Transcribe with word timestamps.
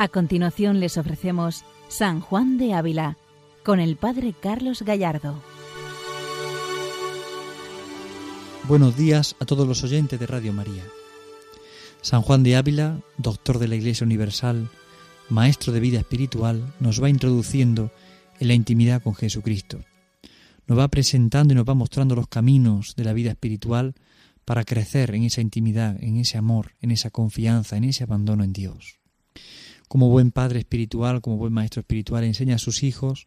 A 0.00 0.06
continuación 0.06 0.78
les 0.78 0.96
ofrecemos 0.96 1.64
San 1.88 2.20
Juan 2.20 2.56
de 2.56 2.72
Ávila 2.72 3.16
con 3.64 3.80
el 3.80 3.96
Padre 3.96 4.32
Carlos 4.32 4.82
Gallardo. 4.82 5.42
Buenos 8.68 8.96
días 8.96 9.34
a 9.40 9.44
todos 9.44 9.66
los 9.66 9.82
oyentes 9.82 10.20
de 10.20 10.28
Radio 10.28 10.52
María. 10.52 10.84
San 12.00 12.22
Juan 12.22 12.44
de 12.44 12.54
Ávila, 12.54 13.00
doctor 13.16 13.58
de 13.58 13.66
la 13.66 13.74
Iglesia 13.74 14.04
Universal, 14.04 14.70
maestro 15.30 15.72
de 15.72 15.80
vida 15.80 15.98
espiritual, 15.98 16.72
nos 16.78 17.02
va 17.02 17.10
introduciendo 17.10 17.90
en 18.38 18.46
la 18.46 18.54
intimidad 18.54 19.02
con 19.02 19.16
Jesucristo. 19.16 19.80
Nos 20.68 20.78
va 20.78 20.86
presentando 20.86 21.54
y 21.54 21.56
nos 21.56 21.68
va 21.68 21.74
mostrando 21.74 22.14
los 22.14 22.28
caminos 22.28 22.94
de 22.94 23.02
la 23.02 23.14
vida 23.14 23.30
espiritual 23.30 23.96
para 24.44 24.62
crecer 24.62 25.12
en 25.16 25.24
esa 25.24 25.40
intimidad, 25.40 25.96
en 26.00 26.18
ese 26.18 26.38
amor, 26.38 26.76
en 26.82 26.92
esa 26.92 27.10
confianza, 27.10 27.76
en 27.76 27.82
ese 27.82 28.04
abandono 28.04 28.44
en 28.44 28.52
Dios 28.52 28.98
como 29.88 30.08
buen 30.08 30.30
padre 30.30 30.60
espiritual, 30.60 31.20
como 31.20 31.36
buen 31.36 31.52
maestro 31.52 31.80
espiritual, 31.80 32.24
enseña 32.24 32.56
a 32.56 32.58
sus 32.58 32.82
hijos 32.82 33.26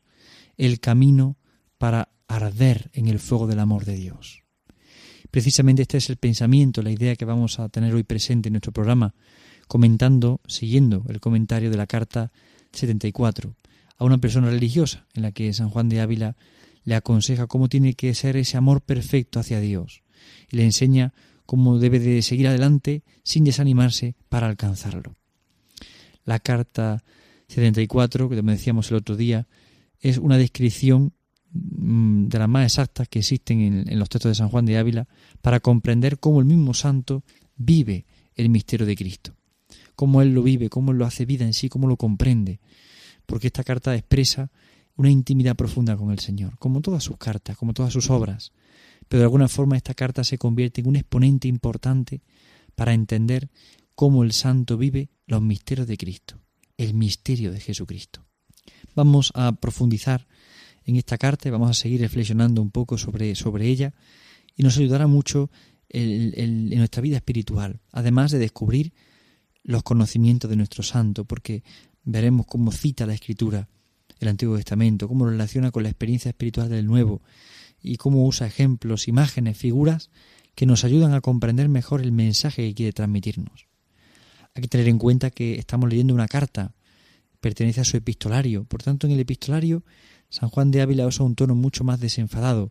el 0.58 0.80
camino 0.80 1.38
para 1.78 2.10
arder 2.28 2.92
en 2.94 3.08
el 3.08 3.20
fuego 3.20 3.48
del 3.48 3.60
amor 3.60 3.86
de 3.86 3.96
Dios. 3.96 4.44
Precisamente 5.32 5.82
este 5.82 5.98
es 5.98 6.10
el 6.10 6.18
pensamiento, 6.18 6.82
la 6.82 6.92
idea 6.92 7.16
que 7.16 7.26
vamos 7.26 7.60
a 7.60 7.70
tener 7.70 7.94
hoy 7.94 8.04
presente 8.04 8.50
en 8.50 8.54
nuestro 8.54 8.72
programa, 8.72 9.16
comentando, 9.68 10.42
siguiendo 10.46 11.04
el 11.08 11.20
comentario 11.20 11.70
de 11.70 11.78
la 11.78 11.88
carta 11.88 12.32
74 12.74 13.56
a 13.98 14.04
una 14.04 14.18
persona 14.18 14.50
religiosa, 14.50 15.08
en 15.14 15.22
la 15.24 15.32
que 15.32 15.54
San 15.54 15.70
Juan 15.70 15.90
de 15.90 16.02
Ávila 16.02 16.36
le 16.84 16.96
aconseja 16.96 17.48
cómo 17.48 17.70
tiene 17.70 17.94
que 17.94 18.14
ser 18.14 18.36
ese 18.36 18.58
amor 18.58 18.82
perfecto 18.82 19.40
hacia 19.40 19.60
Dios 19.60 20.04
y 20.52 20.58
le 20.58 20.66
enseña 20.66 21.14
cómo 21.46 21.80
debe 21.80 22.00
de 22.00 22.22
seguir 22.22 22.48
adelante 22.48 23.04
sin 23.24 23.44
desanimarse 23.44 24.16
para 24.30 24.48
alcanzarlo. 24.48 25.16
La 26.26 26.40
carta 26.40 27.04
74, 27.48 28.30
que 28.30 28.38
como 28.38 28.52
decíamos 28.52 28.90
el 28.92 28.98
otro 28.98 29.16
día, 29.16 29.48
es 30.00 30.18
una 30.18 30.38
descripción 30.38 31.14
mm, 31.52 32.28
de 32.28 32.40
las 32.40 32.50
más 32.50 32.66
exactas 32.66 33.08
que 33.08 33.20
existen 33.20 33.88
en, 33.88 34.00
los 34.00 34.10
textos 34.10 34.32
de 34.32 34.36
San 34.36 34.50
Juan 34.50 34.66
de 34.66 34.78
Ávila 34.78 35.08
para 35.42 35.60
comprender 35.60 36.20
cómo 36.20 36.40
el 36.40 36.46
mismo 36.46 36.74
santo 36.74 37.24
vive 37.56 38.06
el 38.36 38.50
misterio 38.50 38.86
de 38.86 38.96
Cristo, 38.96 39.36
cómo 39.96 40.22
él 40.22 40.34
lo 40.34 40.44
vive, 40.44 40.70
cómo 40.70 40.92
él 40.92 40.98
lo 40.98 41.06
hace 41.06 41.26
vida 41.26 41.46
en 41.46 41.54
sí, 41.54 41.70
cómo 41.70 41.88
lo 41.88 41.98
comprende, 41.98 42.60
porque 43.26 43.48
esta 43.48 43.64
carta 43.64 43.96
expresa 43.96 44.50
una 44.96 45.10
intimidad 45.10 45.56
profunda 45.56 45.96
con 45.96 46.12
el 46.12 46.20
Señor, 46.20 46.58
como 46.58 46.82
todas 46.82 47.04
sus 47.04 47.18
cartas, 47.18 47.58
como 47.58 47.74
todas 47.74 47.94
sus 47.94 48.10
obras, 48.10 48.54
pero 49.08 49.20
de 49.20 49.26
alguna 49.26 49.48
forma 49.48 49.78
esta 49.78 49.94
carta 49.94 50.24
se 50.24 50.38
convierte 50.38 50.82
en 50.82 50.88
un 50.88 50.96
exponente 50.96 51.48
importante 51.48 52.22
para 52.76 52.94
entender 52.94 53.50
cómo 53.96 54.24
el 54.24 54.32
santo 54.34 54.78
vive 54.78 55.10
los 55.28 55.42
misterios 55.42 55.88
de 55.88 55.98
Cristo, 55.98 56.40
el 56.78 56.94
misterio 56.94 57.52
de 57.52 57.60
Jesucristo. 57.60 58.26
Vamos 58.96 59.32
a 59.36 59.54
profundizar 59.54 60.28
en 60.84 60.96
esta 60.96 61.18
carta 61.18 61.48
y 61.48 61.52
vamos 61.52 61.70
a 61.70 61.74
seguir 61.74 62.02
reflexionando 62.02 62.62
un 62.62 62.72
poco 62.72 62.98
sobre, 62.98 63.36
sobre 63.36 63.68
ella 63.68 63.94
y 64.56 64.64
nos 64.64 64.78
ayudará 64.78 65.08
mucho 65.08 65.50
en 65.90 66.70
nuestra 66.70 67.02
vida 67.02 67.18
espiritual, 67.18 67.82
además 67.92 68.32
de 68.32 68.40
descubrir 68.40 68.94
los 69.64 69.84
conocimientos 69.84 70.50
de 70.50 70.56
nuestro 70.56 70.84
santo, 70.84 71.26
porque 71.26 71.64
veremos 72.04 72.46
cómo 72.46 72.72
cita 72.72 73.06
la 73.06 73.14
Escritura 73.14 73.68
el 74.20 74.28
Antiguo 74.28 74.56
Testamento, 74.56 75.08
cómo 75.08 75.26
lo 75.26 75.32
relaciona 75.32 75.72
con 75.72 75.84
la 75.84 75.90
experiencia 75.90 76.30
espiritual 76.30 76.70
del 76.70 76.86
Nuevo 76.86 77.22
y 77.82 77.98
cómo 77.98 78.26
usa 78.26 78.46
ejemplos, 78.46 79.08
imágenes, 79.08 79.58
figuras 79.58 80.12
que 80.54 80.66
nos 80.66 80.84
ayudan 80.84 81.14
a 81.14 81.22
comprender 81.22 81.70
mejor 81.70 82.02
el 82.02 82.12
mensaje 82.12 82.68
que 82.68 82.76
quiere 82.76 82.94
transmitirnos. 82.94 83.68
Hay 84.54 84.62
que 84.62 84.68
tener 84.68 84.88
en 84.88 84.98
cuenta 84.98 85.32
que 85.32 85.56
estamos 85.56 85.90
leyendo 85.90 86.14
una 86.14 86.28
carta, 86.28 86.74
pertenece 87.40 87.82
a 87.82 87.86
su 87.86 87.98
epistolario. 87.98 88.66
Por 88.66 88.84
tanto, 88.84 89.08
en 89.08 89.14
el 89.14 89.20
epistolario, 89.20 89.84
San 90.30 90.50
Juan 90.50 90.72
de 90.72 90.82
Ávila 90.82 91.08
usa 91.08 91.26
un 91.26 91.36
tono 91.36 91.56
mucho 91.56 91.84
más 91.84 92.00
desenfadado, 92.00 92.70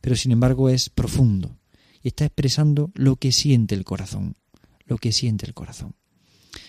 pero 0.00 0.16
sin 0.16 0.32
embargo 0.32 0.68
es 0.68 0.88
profundo 0.90 1.56
y 2.02 2.08
está 2.08 2.24
expresando 2.26 2.90
lo 2.94 3.16
que 3.16 3.32
siente 3.32 3.74
el 3.74 3.84
corazón, 3.84 4.36
lo 4.84 4.98
que 4.98 5.12
siente 5.12 5.46
el 5.46 5.54
corazón. 5.54 5.96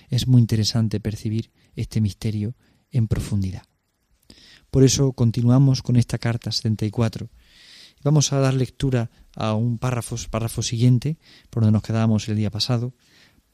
Es 0.09 0.28
muy 0.28 0.42
interesante 0.42 1.00
percibir 1.00 1.52
este 1.75 2.02
misterio 2.02 2.56
en 2.92 3.08
profundidad. 3.08 3.64
Por 4.72 4.84
eso 4.84 5.14
continuamos 5.14 5.81
con 5.81 5.96
esta 5.96 6.18
carta 6.18 6.52
74. 6.52 7.30
Vamos 8.04 8.31
a 8.31 8.40
dar 8.40 8.54
lectura 8.54 9.09
a 9.36 9.54
un 9.54 9.78
párrafo, 9.78 10.16
párrafo 10.30 10.62
siguiente, 10.62 11.18
por 11.50 11.64
donde 11.64 11.74
nos 11.74 11.84
quedábamos 11.84 12.28
el 12.30 12.38
día 12.38 12.52
pasado, 12.52 12.94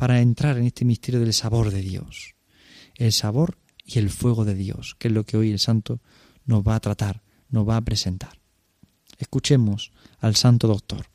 para 0.03 0.19
entrar 0.19 0.57
en 0.57 0.65
este 0.65 0.83
misterio 0.83 1.21
del 1.21 1.31
sabor 1.31 1.71
de 1.71 1.79
Dios. 1.81 2.35
El 2.95 3.13
sabor 3.13 3.57
y 3.85 3.99
el 3.99 4.09
fuego 4.09 4.43
de 4.43 4.53
Dios, 4.53 4.97
que 4.99 5.07
es 5.07 5.13
lo 5.13 5.25
que 5.25 5.37
hoy 5.37 5.49
el 5.49 5.59
santo 5.59 6.01
nos 6.43 6.61
va 6.61 6.75
a 6.75 6.81
tratar, 6.81 7.23
nos 7.47 7.65
va 7.65 7.77
a 7.77 7.81
presentar. 7.85 8.41
Escuchemos 9.17 9.93
al 10.19 10.35
santo 10.35 10.67
doctor. 10.67 11.05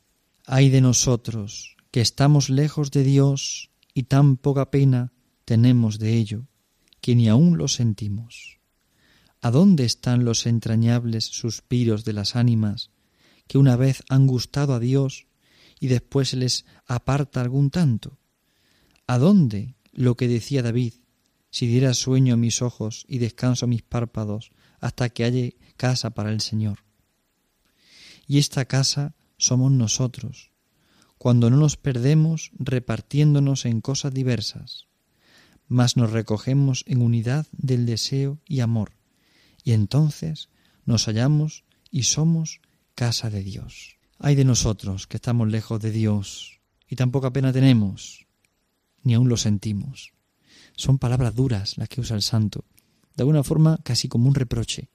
Ay 0.43 0.69
de 0.69 0.81
nosotros, 0.81 1.77
que 1.91 2.01
estamos 2.01 2.49
lejos 2.49 2.89
de 2.89 3.03
Dios 3.03 3.69
y 3.93 4.05
tan 4.05 4.37
poca 4.37 4.71
pena 4.71 5.13
tenemos 5.45 5.99
de 5.99 6.15
ello, 6.15 6.47
que 6.99 7.13
ni 7.13 7.29
aun 7.29 7.59
lo 7.59 7.67
sentimos. 7.67 8.57
¿A 9.39 9.51
dónde 9.51 9.85
están 9.85 10.25
los 10.25 10.47
entrañables 10.47 11.25
suspiros 11.25 12.05
de 12.05 12.13
las 12.13 12.35
ánimas 12.35 12.89
que 13.47 13.59
una 13.59 13.75
vez 13.75 14.01
han 14.09 14.25
gustado 14.25 14.73
a 14.73 14.79
Dios 14.79 15.27
y 15.79 15.89
después 15.89 16.29
se 16.29 16.37
les 16.37 16.65
aparta 16.87 17.39
algún 17.39 17.69
tanto? 17.69 18.17
¿A 19.09 19.17
dónde 19.17 19.73
lo 19.91 20.15
que 20.15 20.27
decía 20.27 20.61
David? 20.61 20.93
Si 21.49 21.65
diera 21.65 21.95
sueño 21.95 22.35
a 22.35 22.37
mis 22.37 22.61
ojos 22.61 23.05
y 23.07 23.17
descanso 23.17 23.65
a 23.65 23.67
mis 23.67 23.81
párpados 23.81 24.51
hasta 24.79 25.09
que 25.09 25.23
haya 25.23 25.49
casa 25.77 26.11
para 26.11 26.31
el 26.31 26.41
Señor. 26.41 26.83
Y 28.27 28.37
esta 28.37 28.65
casa 28.65 29.15
somos 29.35 29.71
nosotros, 29.71 30.51
cuando 31.17 31.49
no 31.49 31.57
nos 31.57 31.75
perdemos 31.75 32.51
repartiéndonos 32.59 33.65
en 33.65 33.81
cosas 33.81 34.13
diversas, 34.13 34.85
mas 35.67 35.97
nos 35.97 36.11
recogemos 36.11 36.83
en 36.85 37.01
unidad 37.01 37.47
del 37.51 37.87
deseo 37.87 38.37
y 38.47 38.59
amor, 38.59 38.91
y 39.63 39.71
entonces 39.71 40.49
nos 40.85 41.05
hallamos 41.05 41.63
y 41.89 42.03
somos 42.03 42.61
casa 42.93 43.31
de 43.31 43.41
Dios. 43.41 43.97
Ay 44.19 44.35
de 44.35 44.45
nosotros 44.45 45.07
que 45.07 45.17
estamos 45.17 45.47
lejos 45.47 45.81
de 45.81 45.89
Dios 45.89 46.59
y 46.87 46.95
tan 46.95 47.09
poca 47.09 47.33
pena 47.33 47.51
tenemos, 47.51 48.28
ni 49.03 49.13
aun 49.13 49.29
lo 49.29 49.37
sentimos. 49.37 50.13
Son 50.75 50.97
palabras 50.97 51.35
duras 51.35 51.77
las 51.77 51.89
que 51.89 52.01
usa 52.01 52.15
el 52.15 52.21
santo, 52.21 52.65
de 53.15 53.23
alguna 53.23 53.43
forma 53.43 53.79
casi 53.83 54.07
como 54.07 54.27
un 54.27 54.35
reproche. 54.35 54.89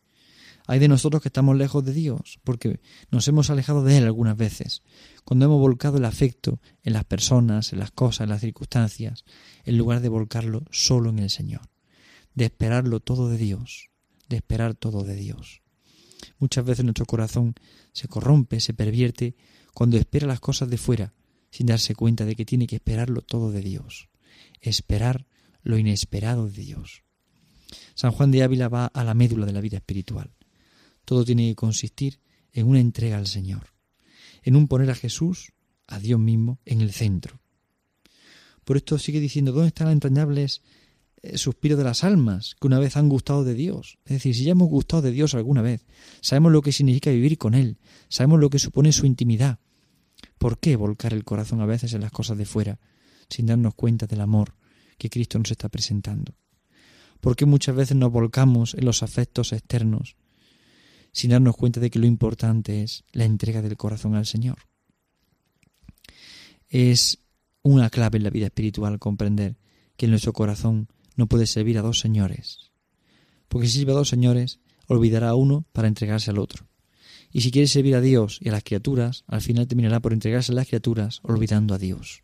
Hay 0.66 0.78
de 0.78 0.88
nosotros 0.88 1.20
que 1.20 1.28
estamos 1.28 1.56
lejos 1.56 1.84
de 1.84 1.92
Dios, 1.92 2.40
porque 2.42 2.80
nos 3.10 3.28
hemos 3.28 3.50
alejado 3.50 3.84
de 3.84 3.98
Él 3.98 4.04
algunas 4.04 4.36
veces, 4.36 4.82
cuando 5.24 5.44
hemos 5.44 5.60
volcado 5.60 5.98
el 5.98 6.06
afecto 6.06 6.58
en 6.82 6.94
las 6.94 7.04
personas, 7.04 7.74
en 7.74 7.80
las 7.80 7.90
cosas, 7.90 8.24
en 8.24 8.30
las 8.30 8.40
circunstancias, 8.40 9.24
en 9.64 9.76
lugar 9.76 10.00
de 10.00 10.08
volcarlo 10.08 10.64
solo 10.70 11.10
en 11.10 11.18
el 11.18 11.28
Señor, 11.28 11.68
de 12.34 12.46
esperarlo 12.46 13.00
todo 13.00 13.28
de 13.28 13.36
Dios, 13.36 13.90
de 14.30 14.36
esperar 14.36 14.74
todo 14.74 15.04
de 15.04 15.16
Dios. 15.16 15.60
Muchas 16.38 16.64
veces 16.64 16.84
nuestro 16.84 17.04
corazón 17.04 17.54
se 17.92 18.08
corrompe, 18.08 18.60
se 18.60 18.72
pervierte, 18.72 19.36
cuando 19.74 19.98
espera 19.98 20.26
las 20.26 20.40
cosas 20.40 20.70
de 20.70 20.78
fuera, 20.78 21.12
sin 21.54 21.68
darse 21.68 21.94
cuenta 21.94 22.24
de 22.24 22.34
que 22.34 22.44
tiene 22.44 22.66
que 22.66 22.74
esperarlo 22.74 23.22
todo 23.22 23.52
de 23.52 23.60
Dios, 23.60 24.08
esperar 24.60 25.28
lo 25.62 25.78
inesperado 25.78 26.48
de 26.50 26.62
Dios. 26.62 27.04
San 27.94 28.10
Juan 28.10 28.32
de 28.32 28.42
Ávila 28.42 28.68
va 28.68 28.86
a 28.86 29.04
la 29.04 29.14
médula 29.14 29.46
de 29.46 29.52
la 29.52 29.60
vida 29.60 29.76
espiritual. 29.76 30.34
Todo 31.04 31.24
tiene 31.24 31.48
que 31.50 31.54
consistir 31.54 32.18
en 32.52 32.66
una 32.66 32.80
entrega 32.80 33.18
al 33.18 33.28
Señor, 33.28 33.72
en 34.42 34.56
un 34.56 34.66
poner 34.66 34.90
a 34.90 34.96
Jesús, 34.96 35.52
a 35.86 36.00
Dios 36.00 36.18
mismo, 36.18 36.58
en 36.64 36.80
el 36.80 36.90
centro. 36.90 37.40
Por 38.64 38.76
esto 38.76 38.98
sigue 38.98 39.20
diciendo, 39.20 39.52
¿dónde 39.52 39.68
están 39.68 39.86
los 39.86 39.92
entrañables 39.92 40.60
eh, 41.22 41.38
suspiros 41.38 41.78
de 41.78 41.84
las 41.84 42.02
almas 42.02 42.56
que 42.60 42.66
una 42.66 42.80
vez 42.80 42.96
han 42.96 43.08
gustado 43.08 43.44
de 43.44 43.54
Dios? 43.54 44.00
Es 44.06 44.14
decir, 44.14 44.34
si 44.34 44.42
ya 44.42 44.52
hemos 44.52 44.68
gustado 44.68 45.02
de 45.02 45.12
Dios 45.12 45.36
alguna 45.36 45.62
vez, 45.62 45.86
sabemos 46.20 46.50
lo 46.50 46.62
que 46.62 46.72
significa 46.72 47.12
vivir 47.12 47.38
con 47.38 47.54
Él, 47.54 47.78
sabemos 48.08 48.40
lo 48.40 48.50
que 48.50 48.58
supone 48.58 48.90
su 48.90 49.06
intimidad, 49.06 49.60
¿Por 50.38 50.58
qué 50.58 50.76
volcar 50.76 51.12
el 51.12 51.24
corazón 51.24 51.60
a 51.60 51.66
veces 51.66 51.94
en 51.94 52.02
las 52.02 52.12
cosas 52.12 52.36
de 52.38 52.46
fuera, 52.46 52.80
sin 53.28 53.46
darnos 53.46 53.74
cuenta 53.74 54.06
del 54.06 54.20
amor 54.20 54.54
que 54.98 55.10
Cristo 55.10 55.38
nos 55.38 55.50
está 55.50 55.68
presentando? 55.68 56.34
¿Por 57.20 57.36
qué 57.36 57.46
muchas 57.46 57.74
veces 57.74 57.96
nos 57.96 58.12
volcamos 58.12 58.74
en 58.74 58.84
los 58.84 59.02
afectos 59.02 59.52
externos, 59.52 60.16
sin 61.12 61.30
darnos 61.30 61.56
cuenta 61.56 61.80
de 61.80 61.90
que 61.90 61.98
lo 61.98 62.06
importante 62.06 62.82
es 62.82 63.04
la 63.12 63.24
entrega 63.24 63.62
del 63.62 63.76
corazón 63.76 64.14
al 64.14 64.26
Señor? 64.26 64.58
Es 66.68 67.20
una 67.62 67.88
clave 67.88 68.18
en 68.18 68.24
la 68.24 68.30
vida 68.30 68.46
espiritual 68.46 68.98
comprender 68.98 69.56
que 69.96 70.08
nuestro 70.08 70.32
corazón 70.32 70.88
no 71.16 71.26
puede 71.26 71.46
servir 71.46 71.78
a 71.78 71.82
dos 71.82 72.00
señores, 72.00 72.72
porque 73.48 73.68
si 73.68 73.78
sirve 73.78 73.92
a 73.92 73.96
dos 73.96 74.08
señores, 74.08 74.60
olvidará 74.86 75.30
a 75.30 75.34
uno 75.34 75.64
para 75.72 75.88
entregarse 75.88 76.30
al 76.30 76.38
otro. 76.38 76.66
Y 77.34 77.40
si 77.40 77.50
quiere 77.50 77.66
servir 77.66 77.96
a 77.96 78.00
Dios 78.00 78.38
y 78.40 78.48
a 78.48 78.52
las 78.52 78.62
criaturas, 78.62 79.24
al 79.26 79.42
final 79.42 79.66
terminará 79.66 79.98
por 79.98 80.12
entregarse 80.12 80.52
a 80.52 80.54
las 80.54 80.68
criaturas 80.68 81.18
olvidando 81.24 81.74
a 81.74 81.78
Dios. 81.78 82.22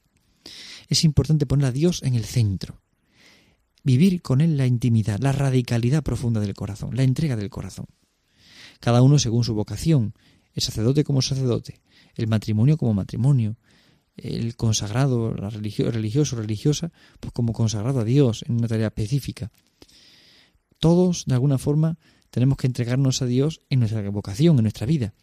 Es 0.89 1.03
importante 1.03 1.47
poner 1.47 1.67
a 1.67 1.73
Dios 1.73 2.05
en 2.05 2.15
el 2.15 2.25
centro. 2.25 2.81
vivir 3.83 4.23
con 4.23 4.41
Él 4.41 4.57
la 4.57 4.67
intimidad, 4.67 5.19
la 5.19 5.33
radicalidad 5.33 6.05
profunda 6.05 6.39
del 6.39 6.55
corazón, 6.55 6.95
la 6.95 7.03
entrega 7.03 7.35
del 7.35 7.51
corazón. 7.51 7.87
Cada 8.79 9.03
uno 9.03 9.19
según 9.19 9.43
su 9.43 9.55
vocación, 9.55 10.15
el 10.55 10.63
sacerdote 10.63 11.03
como 11.03 11.23
sacerdote, 11.23 11.81
el 12.15 12.29
matrimonio 12.29 12.77
como 12.77 12.95
matrimonio, 12.95 13.57
el 14.17 14.55
consagrado, 14.55 15.35
la 15.35 15.51
religioso, 15.51 16.37
religiosa, 16.37 16.93
pues 17.19 17.33
como 17.33 17.53
consagrado 17.53 18.01
a 18.01 18.05
Dios 18.05 18.45
en 18.47 18.59
una 18.59 18.69
tarea 18.69 18.89
específica. 18.89 19.51
Todos, 20.79 21.25
de 21.27 21.35
alguna 21.35 21.59
forma, 21.59 21.99
tenemos 22.31 22.59
que 22.59 22.67
entregarnos 22.67 23.23
a 23.23 23.27
Dios 23.27 23.61
en 23.71 23.81
nuestra 23.81 24.09
vocación, 24.11 24.57
en 24.57 24.63
nuestra 24.63 24.87
vida. 24.87 25.15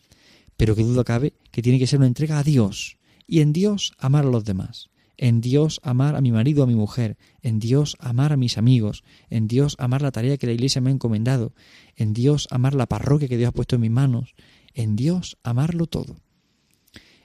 Pero 0.58 0.76
que 0.76 0.84
duda 0.84 1.04
cabe 1.04 1.34
que 1.52 1.62
tiene 1.62 1.80
que 1.80 1.88
ser 1.88 2.00
una 2.00 2.08
entrega 2.08 2.40
a 2.40 2.44
Dios. 2.44 2.98
Y 3.28 3.42
en 3.42 3.54
Dios 3.54 3.94
amar 3.98 4.26
a 4.26 4.30
los 4.30 4.46
demás. 4.46 4.90
En 5.18 5.42
Dios 5.42 5.80
amar 5.84 6.16
a 6.16 6.22
mi 6.22 6.32
marido, 6.32 6.64
a 6.64 6.68
mi 6.68 6.76
mujer. 6.76 7.18
En 7.42 7.60
Dios 7.60 7.96
amar 8.00 8.34
a 8.34 8.38
mis 8.38 8.58
amigos. 8.58 9.04
En 9.30 9.48
Dios 9.48 9.76
amar 9.80 10.02
la 10.02 10.12
tarea 10.12 10.38
que 10.38 10.48
la 10.48 10.54
Iglesia 10.54 10.82
me 10.82 10.90
ha 10.90 10.94
encomendado. 10.94 11.54
En 11.96 12.14
Dios 12.14 12.48
amar 12.52 12.74
la 12.74 12.88
parroquia 12.88 13.28
que 13.28 13.38
Dios 13.38 13.50
ha 13.50 13.54
puesto 13.54 13.76
en 13.76 13.82
mis 13.82 13.92
manos. 13.92 14.36
En 14.74 14.96
Dios 14.96 15.38
amarlo 15.44 15.88
todo. 15.88 16.18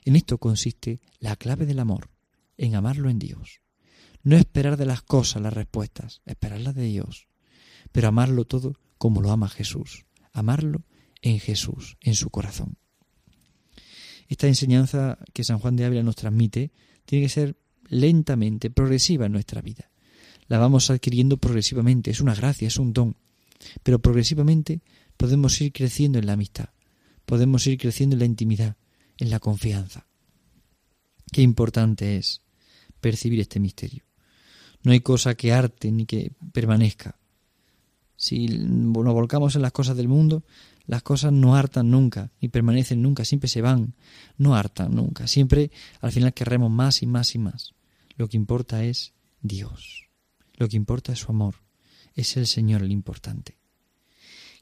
En 0.05 0.17
esto 0.17 0.39
consiste 0.39 1.01
la 1.21 1.37
clave 1.37 1.67
del 1.67 1.79
amor, 1.79 2.11
en 2.57 2.75
amarlo 2.75 3.09
en 3.09 3.19
Dios. 3.19 3.61
No 4.23 4.37
esperar 4.37 4.77
de 4.77 4.87
las 4.87 5.03
cosas 5.03 5.43
las 5.43 5.53
respuestas, 5.53 6.23
esperarlas 6.27 6.75
de 6.75 6.85
Dios, 6.85 7.29
pero 7.93 8.09
amarlo 8.09 8.45
todo 8.45 8.77
como 9.03 9.21
lo 9.21 9.33
ama 9.33 9.49
Jesús, 9.49 10.07
amarlo 10.33 10.85
en 11.23 11.41
Jesús, 11.41 11.97
en 12.03 12.15
su 12.15 12.31
corazón. 12.31 12.77
Esta 14.29 14.47
enseñanza 14.47 15.19
que 15.33 15.43
San 15.43 15.59
Juan 15.59 15.75
de 15.75 15.85
Ávila 15.85 16.05
nos 16.05 16.15
transmite 16.15 16.71
tiene 17.05 17.25
que 17.25 17.29
ser 17.29 17.57
lentamente, 17.89 18.71
progresiva 18.71 19.27
en 19.27 19.33
nuestra 19.33 19.61
vida. 19.61 19.91
La 20.47 20.59
vamos 20.59 20.89
adquiriendo 20.89 21.37
progresivamente, 21.37 22.13
es 22.13 22.21
una 22.21 22.37
gracia, 22.37 22.69
es 22.69 22.79
un 22.79 22.93
don, 22.93 23.17
pero 23.83 23.99
progresivamente 23.99 24.83
podemos 25.17 25.61
ir 25.61 25.73
creciendo 25.73 26.21
en 26.21 26.27
la 26.27 26.35
amistad, 26.35 26.69
podemos 27.27 27.67
ir 27.67 27.79
creciendo 27.79 28.15
en 28.15 28.21
la 28.21 28.27
intimidad, 28.27 28.77
en 29.19 29.31
la 29.31 29.41
confianza. 29.41 30.07
Qué 31.33 31.43
importante 31.43 32.19
es 32.19 32.41
percibir 33.01 33.41
este 33.41 33.59
misterio. 33.59 34.05
No 34.85 34.93
hay 34.93 35.01
cosa 35.01 35.35
que 35.35 35.53
arte 35.53 35.91
ni 35.91 36.07
que 36.07 36.31
permanezca. 36.53 37.19
Si 38.17 38.47
nos 38.47 39.15
volcamos 39.15 39.57
en 39.57 39.63
las 39.63 39.73
cosas 39.73 39.97
del 39.97 40.09
mundo, 40.09 40.45
las 40.87 41.03
cosas 41.03 41.33
no 41.33 41.57
hartan 41.57 41.91
nunca, 41.91 42.31
ni 42.41 42.49
permanecen 42.49 43.03
nunca, 43.03 43.25
siempre 43.25 43.49
se 43.49 43.63
van, 43.63 43.95
no 44.37 44.55
hartan 44.55 44.95
nunca, 44.95 45.27
siempre 45.27 45.71
al 46.01 46.13
final 46.13 46.35
querremos 46.35 46.71
más 46.71 47.03
y 47.03 47.07
más 47.07 47.35
y 47.35 47.39
más. 47.39 47.75
Lo 48.17 48.29
que 48.29 48.37
importa 48.37 48.85
es 48.85 49.13
Dios, 49.41 50.09
lo 50.55 50.69
que 50.69 50.77
importa 50.77 51.13
es 51.13 51.21
su 51.21 51.31
amor, 51.31 51.57
es 52.15 52.37
el 52.37 52.47
Señor 52.47 52.83
el 52.83 52.93
importante. 52.93 53.59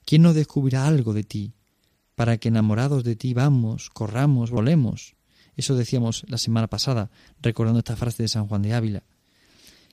¿Quién 0.04 0.22
no 0.22 0.32
descubrirá 0.32 0.86
algo 0.86 1.12
de 1.12 1.24
ti 1.24 1.54
para 2.20 2.36
que 2.36 2.48
enamorados 2.48 3.02
de 3.02 3.16
ti 3.16 3.32
vamos, 3.32 3.88
corramos, 3.88 4.50
volemos. 4.50 5.16
Eso 5.56 5.74
decíamos 5.74 6.26
la 6.28 6.36
semana 6.36 6.66
pasada, 6.66 7.10
recordando 7.40 7.78
esta 7.78 7.96
frase 7.96 8.22
de 8.22 8.28
San 8.28 8.46
Juan 8.46 8.60
de 8.60 8.74
Ávila. 8.74 9.04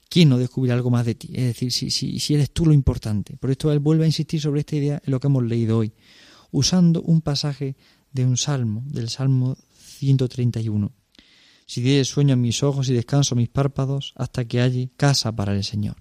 ¿Quién 0.09 0.29
no 0.29 0.37
descubrirá 0.37 0.75
algo 0.75 0.89
más 0.89 1.05
de 1.05 1.15
ti? 1.15 1.29
Es 1.33 1.43
decir, 1.43 1.71
si, 1.71 1.89
si, 1.91 2.33
eres 2.33 2.51
tú 2.51 2.65
lo 2.65 2.73
importante. 2.73 3.35
Por 3.37 3.51
esto 3.51 3.71
él 3.71 3.79
vuelve 3.79 4.05
a 4.05 4.07
insistir 4.07 4.39
sobre 4.39 4.61
esta 4.61 4.75
idea 4.75 5.01
en 5.05 5.11
lo 5.11 5.19
que 5.19 5.27
hemos 5.27 5.43
leído 5.43 5.77
hoy, 5.77 5.93
usando 6.51 7.01
un 7.01 7.21
pasaje 7.21 7.75
de 8.11 8.25
un 8.25 8.37
salmo, 8.37 8.83
del 8.87 9.09
Salmo 9.09 9.57
131. 9.75 10.91
Si 11.65 11.81
dieres 11.81 12.07
sueño 12.07 12.33
a 12.33 12.37
mis 12.37 12.63
ojos 12.63 12.87
y 12.89 12.93
descanso 12.93 13.35
a 13.35 13.37
mis 13.37 13.49
párpados 13.49 14.13
hasta 14.15 14.45
que 14.45 14.61
haya 14.61 14.87
casa 14.95 15.35
para 15.35 15.53
el 15.53 15.63
Señor. 15.63 15.97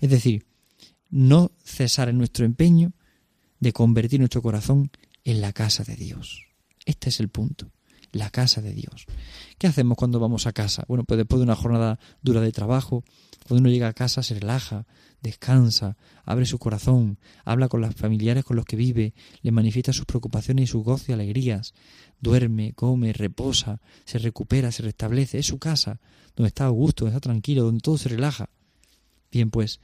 Es 0.00 0.10
decir, 0.10 0.46
no 1.10 1.50
cesar 1.64 2.08
en 2.08 2.18
nuestro 2.18 2.44
empeño 2.44 2.92
de 3.58 3.72
convertir 3.72 4.20
nuestro 4.20 4.42
corazón 4.42 4.90
en 5.24 5.40
la 5.40 5.52
casa 5.52 5.82
de 5.82 5.96
Dios. 5.96 6.44
Este 6.84 7.08
es 7.08 7.18
el 7.18 7.28
punto, 7.28 7.72
la 8.12 8.30
casa 8.30 8.60
de 8.62 8.72
Dios. 8.72 9.06
¿Qué 9.58 9.66
hacemos 9.66 9.96
cuando 9.96 10.20
vamos 10.20 10.46
a 10.46 10.52
casa? 10.52 10.84
Bueno, 10.88 11.04
pues 11.04 11.18
después 11.18 11.38
de 11.38 11.44
una 11.44 11.56
jornada 11.56 11.98
dura 12.22 12.40
de 12.40 12.52
trabajo, 12.52 13.04
cuando 13.46 13.60
uno 13.62 13.70
llega 13.70 13.88
a 13.88 13.92
casa 13.92 14.22
se 14.22 14.34
relaja, 14.34 14.86
descansa, 15.22 15.96
abre 16.24 16.46
su 16.46 16.58
corazón, 16.58 17.18
habla 17.44 17.68
con 17.68 17.80
los 17.80 17.94
familiares 17.94 18.44
con 18.44 18.56
los 18.56 18.64
que 18.64 18.76
vive, 18.76 19.14
le 19.42 19.52
manifiesta 19.52 19.92
sus 19.92 20.04
preocupaciones 20.04 20.64
y 20.64 20.66
sus 20.66 20.84
gozos 20.84 21.08
y 21.08 21.12
alegrías, 21.12 21.74
duerme, 22.20 22.72
come, 22.74 23.12
reposa, 23.12 23.80
se 24.04 24.18
recupera, 24.18 24.72
se 24.72 24.82
restablece, 24.82 25.38
es 25.38 25.46
su 25.46 25.58
casa, 25.58 26.00
donde 26.34 26.48
está 26.48 26.66
a 26.66 26.70
gusto, 26.70 27.04
donde 27.04 27.16
está 27.16 27.28
tranquilo, 27.28 27.64
donde 27.64 27.80
todo 27.80 27.98
se 27.98 28.08
relaja. 28.08 28.50
Bien, 29.30 29.50
pues, 29.50 29.80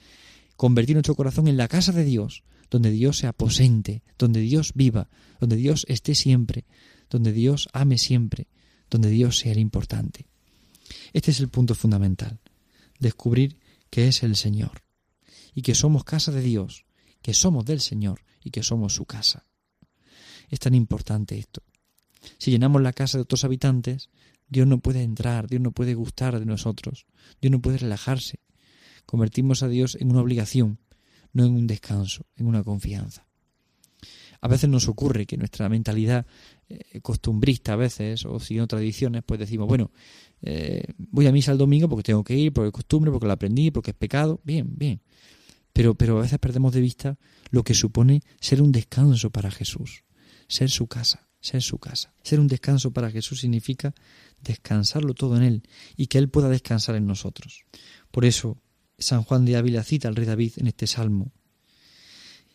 convertir 0.56 0.94
nuestro 0.94 1.14
corazón 1.14 1.48
en 1.48 1.56
la 1.56 1.68
casa 1.68 1.92
de 1.92 2.04
Dios, 2.04 2.44
donde 2.70 2.90
Dios 2.90 3.18
se 3.18 3.26
aposente, 3.26 4.02
donde 4.18 4.40
Dios 4.40 4.72
viva, 4.74 5.08
donde 5.40 5.56
Dios 5.56 5.84
esté 5.88 6.14
siempre, 6.14 6.64
donde 7.12 7.32
Dios 7.32 7.68
ame 7.74 7.98
siempre, 7.98 8.48
donde 8.90 9.10
Dios 9.10 9.38
sea 9.38 9.52
el 9.52 9.58
importante. 9.58 10.26
Este 11.12 11.30
es 11.30 11.40
el 11.40 11.48
punto 11.50 11.74
fundamental, 11.74 12.40
descubrir 12.98 13.58
que 13.90 14.08
es 14.08 14.22
el 14.22 14.34
Señor 14.34 14.82
y 15.54 15.60
que 15.60 15.74
somos 15.74 16.04
casa 16.04 16.32
de 16.32 16.40
Dios, 16.40 16.86
que 17.20 17.34
somos 17.34 17.66
del 17.66 17.82
Señor 17.82 18.24
y 18.42 18.50
que 18.50 18.62
somos 18.62 18.94
su 18.94 19.04
casa. 19.04 19.44
Es 20.48 20.58
tan 20.58 20.74
importante 20.74 21.38
esto. 21.38 21.62
Si 22.38 22.50
llenamos 22.50 22.80
la 22.80 22.94
casa 22.94 23.18
de 23.18 23.22
otros 23.22 23.44
habitantes, 23.44 24.08
Dios 24.48 24.66
no 24.66 24.78
puede 24.78 25.02
entrar, 25.02 25.48
Dios 25.48 25.60
no 25.60 25.72
puede 25.72 25.92
gustar 25.94 26.38
de 26.38 26.46
nosotros, 26.46 27.06
Dios 27.42 27.52
no 27.52 27.60
puede 27.60 27.76
relajarse. 27.76 28.40
Convertimos 29.04 29.62
a 29.62 29.68
Dios 29.68 29.98
en 30.00 30.10
una 30.10 30.22
obligación, 30.22 30.78
no 31.34 31.44
en 31.44 31.52
un 31.52 31.66
descanso, 31.66 32.24
en 32.36 32.46
una 32.46 32.62
confianza. 32.62 33.26
A 34.42 34.48
veces 34.48 34.68
nos 34.68 34.88
ocurre 34.88 35.24
que 35.24 35.36
nuestra 35.36 35.68
mentalidad 35.68 36.26
eh, 36.68 37.00
costumbrista 37.00 37.72
a 37.72 37.76
veces, 37.76 38.26
o 38.26 38.38
siguiendo 38.38 38.66
tradiciones, 38.66 39.22
pues 39.24 39.40
decimos, 39.40 39.68
bueno, 39.68 39.90
eh, 40.42 40.82
voy 40.98 41.26
a 41.26 41.32
misa 41.32 41.52
el 41.52 41.58
domingo 41.58 41.88
porque 41.88 42.02
tengo 42.02 42.22
que 42.22 42.36
ir, 42.36 42.52
porque 42.52 42.68
es 42.68 42.72
costumbre, 42.72 43.10
porque 43.10 43.26
lo 43.26 43.32
aprendí, 43.32 43.70
porque 43.70 43.92
es 43.92 43.96
pecado, 43.96 44.40
bien, 44.44 44.76
bien. 44.76 45.00
Pero, 45.72 45.94
pero 45.94 46.18
a 46.18 46.22
veces 46.22 46.38
perdemos 46.38 46.72
de 46.72 46.80
vista 46.80 47.18
lo 47.50 47.62
que 47.62 47.72
supone 47.72 48.20
ser 48.40 48.60
un 48.60 48.72
descanso 48.72 49.30
para 49.30 49.50
Jesús, 49.50 50.04
ser 50.48 50.68
su 50.68 50.86
casa, 50.86 51.28
ser 51.40 51.62
su 51.62 51.78
casa. 51.78 52.14
Ser 52.22 52.40
un 52.40 52.48
descanso 52.48 52.92
para 52.92 53.10
Jesús 53.10 53.40
significa 53.40 53.94
descansarlo 54.40 55.14
todo 55.14 55.36
en 55.36 55.42
Él 55.42 55.62
y 55.96 56.08
que 56.08 56.18
Él 56.18 56.28
pueda 56.28 56.48
descansar 56.48 56.94
en 56.96 57.06
nosotros. 57.06 57.64
Por 58.10 58.24
eso, 58.24 58.58
San 58.98 59.22
Juan 59.22 59.44
de 59.44 59.56
Ávila 59.56 59.82
cita 59.82 60.08
al 60.08 60.16
rey 60.16 60.26
David 60.26 60.54
en 60.56 60.66
este 60.66 60.86
salmo. 60.86 61.32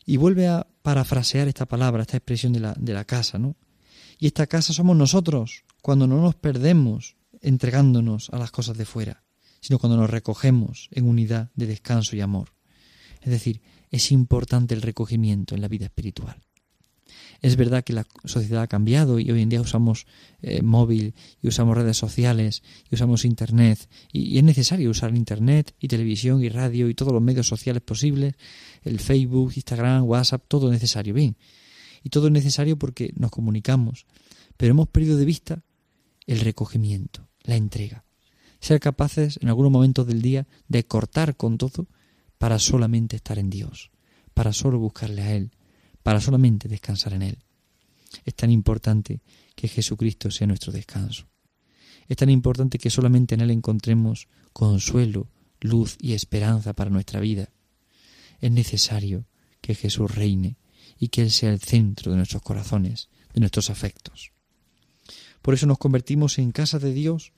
Y 0.07 0.17
vuelve 0.17 0.47
a 0.47 0.65
parafrasear 0.81 1.47
esta 1.47 1.67
palabra, 1.67 2.01
esta 2.01 2.17
expresión 2.17 2.53
de 2.53 2.61
la, 2.61 2.73
de 2.73 2.93
la 2.93 3.05
casa, 3.05 3.37
¿no? 3.37 3.55
Y 4.17 4.25
esta 4.25 4.47
casa 4.47 4.73
somos 4.73 4.97
nosotros, 4.97 5.65
cuando 5.83 6.07
no 6.07 6.19
nos 6.19 6.33
perdemos 6.33 7.17
entregándonos 7.41 8.31
a 8.31 8.39
las 8.39 8.49
cosas 8.49 8.77
de 8.77 8.85
fuera, 8.85 9.23
sino 9.59 9.77
cuando 9.77 9.97
nos 9.97 10.09
recogemos 10.09 10.89
en 10.91 11.07
unidad 11.07 11.51
de 11.53 11.67
descanso 11.67 12.15
y 12.15 12.21
amor. 12.21 12.53
Es 13.21 13.29
decir, 13.29 13.61
es 13.91 14.11
importante 14.11 14.73
el 14.73 14.81
recogimiento 14.81 15.53
en 15.53 15.61
la 15.61 15.67
vida 15.67 15.85
espiritual. 15.85 16.46
Es 17.41 17.55
verdad 17.55 17.83
que 17.83 17.93
la 17.93 18.05
sociedad 18.25 18.63
ha 18.63 18.67
cambiado 18.67 19.19
y 19.19 19.29
hoy 19.31 19.41
en 19.41 19.49
día 19.49 19.61
usamos 19.61 20.05
eh, 20.41 20.61
móvil 20.61 21.13
y 21.41 21.47
usamos 21.47 21.77
redes 21.77 21.97
sociales 21.97 22.63
y 22.89 22.95
usamos 22.95 23.25
Internet 23.25 23.87
y, 24.11 24.37
es 24.37 24.43
necesario 24.43 24.89
usar 24.89 25.15
Internet 25.15 25.73
y 25.79 25.87
televisión 25.87 26.43
y 26.43 26.49
radio 26.49 26.89
y 26.89 26.93
todos 26.93 27.13
los 27.13 27.21
medios 27.21 27.47
sociales 27.47 27.81
posibles, 27.81 28.35
el 28.83 28.99
Facebook, 28.99 29.53
Instagram, 29.55 30.03
WhatsApp, 30.03 30.43
todo 30.47 30.71
necesario, 30.71 31.13
bien. 31.13 31.37
Y 32.03 32.09
todo 32.09 32.27
es 32.27 32.33
necesario 32.33 32.77
porque 32.77 33.11
nos 33.15 33.31
comunicamos, 33.31 34.05
pero 34.55 34.71
hemos 34.71 34.87
perdido 34.87 35.17
de 35.17 35.25
vista 35.25 35.63
el 36.25 36.41
recogimiento, 36.41 37.27
la 37.43 37.55
entrega. 37.55 38.03
Ser 38.59 38.79
capaces 38.79 39.39
en 39.41 39.49
algunos 39.49 39.71
momentos 39.71 40.07
del 40.07 40.21
día 40.21 40.47
de 40.67 40.85
cortar 40.85 41.35
con 41.35 41.57
todo 41.57 41.87
para 42.37 42.59
solamente 42.59 43.15
estar 43.15 43.39
en 43.39 43.49
Dios, 43.49 43.91
para 44.33 44.53
solo 44.53 44.79
buscarle 44.79 45.21
a 45.21 45.35
Él, 45.35 45.51
para 46.07 46.21
solamente 46.21 46.69
descansar 46.69 47.15
en 47.15 47.21
Él. 47.21 47.37
Es 48.23 48.33
tan 48.33 48.49
importante 48.49 49.19
que 49.53 49.67
Jesucristo 49.67 50.31
sea 50.31 50.47
nuestro 50.47 50.71
descanso. 50.71 51.27
Es 52.07 52.15
tan 52.15 52.29
importante 52.29 52.79
que 52.79 52.89
solamente 52.89 53.35
en 53.35 53.41
Él 53.41 53.51
encontremos 53.51 54.29
consuelo, 54.53 55.27
luz 55.59 55.97
y 55.99 56.13
esperanza 56.13 56.71
para 56.71 56.89
nuestra 56.89 57.19
vida. 57.19 57.49
Es 58.39 58.49
necesario 58.51 59.25
que 59.59 59.75
Jesús 59.75 60.15
reine 60.15 60.55
y 60.97 61.09
que 61.09 61.23
Él 61.23 61.29
sea 61.29 61.51
el 61.51 61.59
centro 61.59 62.13
de 62.13 62.17
nuestros 62.19 62.41
corazones, 62.41 63.09
de 63.33 63.41
nuestros 63.41 63.69
afectos. 63.69 64.31
Por 65.41 65.55
eso 65.55 65.67
nos 65.67 65.77
convertimos 65.77 66.39
en 66.39 66.53
casa 66.53 66.79
de 66.79 66.93
Dios 66.93 67.33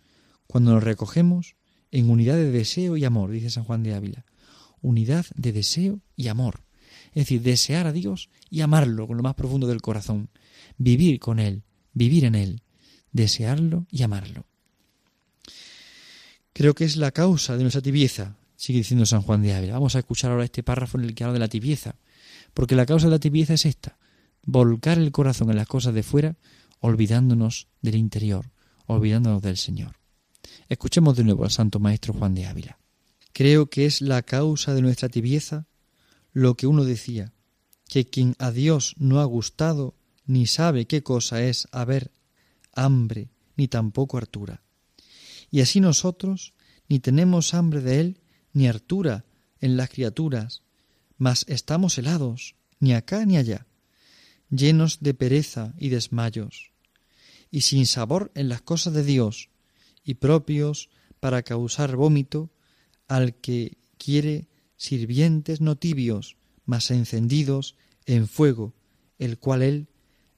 cuando 0.45 0.73
nos 0.73 0.83
recogemos 0.83 1.55
en 1.89 2.07
unidad 2.07 2.35
de 2.35 2.51
deseo 2.51 2.97
y 2.97 3.03
amor, 3.03 3.31
dice 3.31 3.49
San 3.49 3.63
Juan 3.63 3.81
de 3.81 3.95
Ávila. 3.95 4.25
Unidad 4.79 5.25
de 5.33 5.53
deseo 5.53 6.01
y 6.15 6.27
amor. 6.27 6.68
Es 7.09 7.23
decir, 7.23 7.41
desear 7.41 7.87
a 7.87 7.91
Dios 7.91 8.29
y 8.49 8.61
amarlo 8.61 9.07
con 9.07 9.17
lo 9.17 9.23
más 9.23 9.35
profundo 9.35 9.67
del 9.67 9.81
corazón, 9.81 10.29
vivir 10.77 11.19
con 11.19 11.39
Él, 11.39 11.63
vivir 11.93 12.25
en 12.25 12.35
Él, 12.35 12.61
desearlo 13.11 13.87
y 13.91 14.03
amarlo. 14.03 14.45
Creo 16.53 16.73
que 16.73 16.85
es 16.85 16.97
la 16.97 17.11
causa 17.11 17.55
de 17.55 17.63
nuestra 17.63 17.81
tibieza, 17.81 18.35
Sigue 18.59 18.79
diciendo 18.79 19.05
San 19.05 19.21
Juan 19.21 19.41
de 19.41 19.53
Ávila. 19.53 19.75
Vamos 19.75 19.95
a 19.95 19.99
escuchar 19.99 20.31
ahora 20.31 20.43
este 20.43 20.63
párrafo 20.63 20.97
en 20.97 21.05
el 21.05 21.15
que 21.15 21.23
habla 21.23 21.35
de 21.35 21.39
la 21.39 21.47
tibieza, 21.47 21.95
porque 22.53 22.75
la 22.75 22.85
causa 22.85 23.07
de 23.07 23.11
la 23.11 23.19
tibieza 23.19 23.53
es 23.53 23.65
esta, 23.65 23.97
volcar 24.43 24.97
el 24.97 25.13
corazón 25.13 25.49
en 25.49 25.55
las 25.55 25.65
cosas 25.65 25.93
de 25.93 26.03
fuera, 26.03 26.35
olvidándonos 26.81 27.69
del 27.81 27.95
interior, 27.95 28.51
olvidándonos 28.85 29.41
del 29.41 29.55
Señor. 29.55 29.95
Escuchemos 30.67 31.15
de 31.15 31.23
nuevo 31.23 31.45
al 31.45 31.51
Santo 31.51 31.79
Maestro 31.79 32.13
Juan 32.13 32.35
de 32.35 32.47
Ávila. 32.47 32.79
Creo 33.31 33.69
que 33.69 33.85
es 33.85 34.01
la 34.01 34.23
causa 34.23 34.73
de 34.73 34.81
nuestra 34.81 35.07
tibieza 35.07 35.65
lo 36.33 36.55
que 36.55 36.67
uno 36.67 36.83
decía, 36.83 37.33
que 37.87 38.09
quien 38.09 38.35
a 38.39 38.51
Dios 38.51 38.95
no 38.97 39.19
ha 39.19 39.25
gustado 39.25 39.95
ni 40.25 40.45
sabe 40.45 40.85
qué 40.85 41.01
cosa 41.01 41.43
es 41.43 41.67
haber 41.71 42.11
hambre, 42.73 43.29
ni 43.55 43.67
tampoco 43.67 44.17
hartura. 44.17 44.63
Y 45.49 45.61
así 45.61 45.79
nosotros 45.79 46.53
ni 46.87 46.99
tenemos 46.99 47.53
hambre 47.53 47.81
de 47.81 47.99
Él, 47.99 48.21
ni 48.53 48.67
hartura 48.67 49.25
en 49.59 49.77
las 49.77 49.89
criaturas, 49.89 50.63
mas 51.17 51.45
estamos 51.47 51.97
helados, 51.97 52.55
ni 52.79 52.93
acá 52.93 53.25
ni 53.25 53.37
allá, 53.37 53.67
llenos 54.49 54.99
de 55.01 55.13
pereza 55.13 55.73
y 55.77 55.89
desmayos, 55.89 56.71
y 57.51 57.61
sin 57.61 57.85
sabor 57.85 58.31
en 58.35 58.49
las 58.49 58.61
cosas 58.61 58.93
de 58.93 59.03
Dios, 59.03 59.49
y 60.03 60.15
propios 60.15 60.89
para 61.19 61.43
causar 61.43 61.95
vómito 61.95 62.49
al 63.07 63.35
que 63.35 63.77
quiere 63.97 64.47
sirvientes 64.79 65.59
no 65.59 65.75
tibios, 65.75 66.37
mas 66.65 66.89
encendidos 66.89 67.75
en 68.05 68.27
fuego, 68.27 68.73
el 69.19 69.37
cual 69.37 69.61
él 69.61 69.87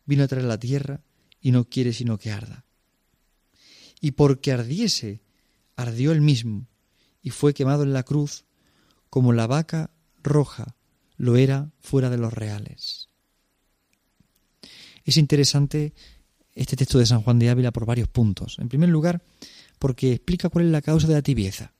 vino 0.05 0.23
a 0.23 0.27
traer 0.27 0.45
la 0.45 0.59
tierra 0.59 1.01
y 1.39 1.51
no 1.51 1.69
quiere 1.69 1.93
sino 1.93 2.17
que 2.17 2.31
arda. 2.31 2.65
Y 4.01 4.11
porque 4.11 4.51
ardiese, 4.51 5.21
ardió 5.75 6.11
él 6.11 6.21
mismo, 6.21 6.67
y 7.21 7.29
fue 7.29 7.53
quemado 7.53 7.83
en 7.83 7.93
la 7.93 8.01
cruz, 8.01 8.45
como 9.11 9.31
la 9.31 9.45
vaca 9.45 9.91
roja 10.23 10.75
lo 11.17 11.35
era 11.35 11.71
fuera 11.79 12.09
de 12.09 12.17
los 12.17 12.33
reales. 12.33 13.09
Es 15.05 15.17
interesante 15.17 15.93
este 16.55 16.75
texto 16.75 16.97
de 16.97 17.05
San 17.05 17.21
Juan 17.21 17.37
de 17.37 17.51
Ávila 17.51 17.71
por 17.71 17.85
varios 17.85 18.07
puntos. 18.07 18.57
En 18.57 18.69
primer 18.69 18.89
lugar, 18.89 19.21
porque 19.77 20.13
explica 20.13 20.49
cuál 20.49 20.65
es 20.65 20.71
la 20.71 20.81
causa 20.81 21.07
de 21.07 21.13
la 21.13 21.21
tibieza. 21.21 21.73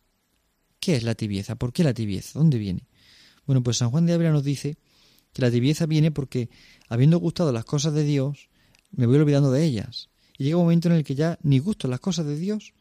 ¿Qué 0.82 0.96
es 0.96 1.04
la 1.04 1.14
tibieza? 1.14 1.56
¿Por 1.56 1.72
qué 1.72 1.84
la 1.84 1.94
tibieza? 1.94 2.40
¿Dónde 2.40 2.58
viene? 2.58 2.88
Bueno, 3.46 3.62
pues 3.62 3.78
San 3.78 3.92
Juan 3.92 4.08
de 4.08 4.14
Ávila 4.14 4.32
nos 4.32 4.44
dice 4.44 4.78
que 5.32 5.44
la 5.44 5.52
tibieza 5.52 5.86
viene 5.86 6.10
porque, 6.10 6.50
habiendo 6.90 7.20
gustado 7.20 7.52
las 7.52 7.66
cosas 7.66 7.94
de 7.94 8.04
Dios, 8.04 8.50
me 8.92 9.06
voy 9.06 9.18
olvidando 9.18 9.52
de 9.52 9.64
ellas. 9.64 10.10
Y 10.40 10.46
llega 10.46 10.58
un 10.58 10.64
momento 10.64 10.90
en 10.90 10.96
el 10.96 11.04
que 11.04 11.14
ya 11.14 11.38
ni 11.44 11.60
gusto 11.60 11.88
las 11.88 12.00
cosas 12.00 12.26
de 12.26 12.36
Dios, 12.36 12.74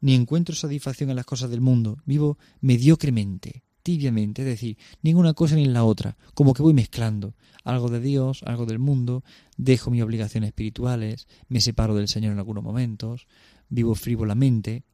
ni 0.00 0.14
encuentro 0.14 0.54
satisfacción 0.54 1.10
en 1.10 1.16
las 1.16 1.26
cosas 1.26 1.50
del 1.50 1.60
mundo. 1.60 1.98
Vivo 2.06 2.38
mediocremente, 2.60 3.64
tibiamente, 3.82 4.42
es 4.42 4.46
decir, 4.46 4.78
ninguna 5.02 5.34
cosa 5.34 5.56
ni 5.56 5.64
en 5.64 5.72
la 5.72 5.82
otra, 5.82 6.16
como 6.34 6.54
que 6.54 6.62
voy 6.62 6.74
mezclando 6.74 7.34
algo 7.64 7.88
de 7.88 7.98
Dios, 7.98 8.44
algo 8.44 8.66
del 8.66 8.78
mundo, 8.78 9.24
dejo 9.56 9.90
mis 9.90 10.02
obligaciones 10.02 10.48
espirituales, 10.48 11.26
me 11.48 11.60
separo 11.60 11.96
del 11.96 12.06
Señor 12.06 12.32
en 12.32 12.38
algunos 12.38 12.62
momentos, 12.62 13.26
vivo 13.68 13.96
frívolamente, 13.96 14.84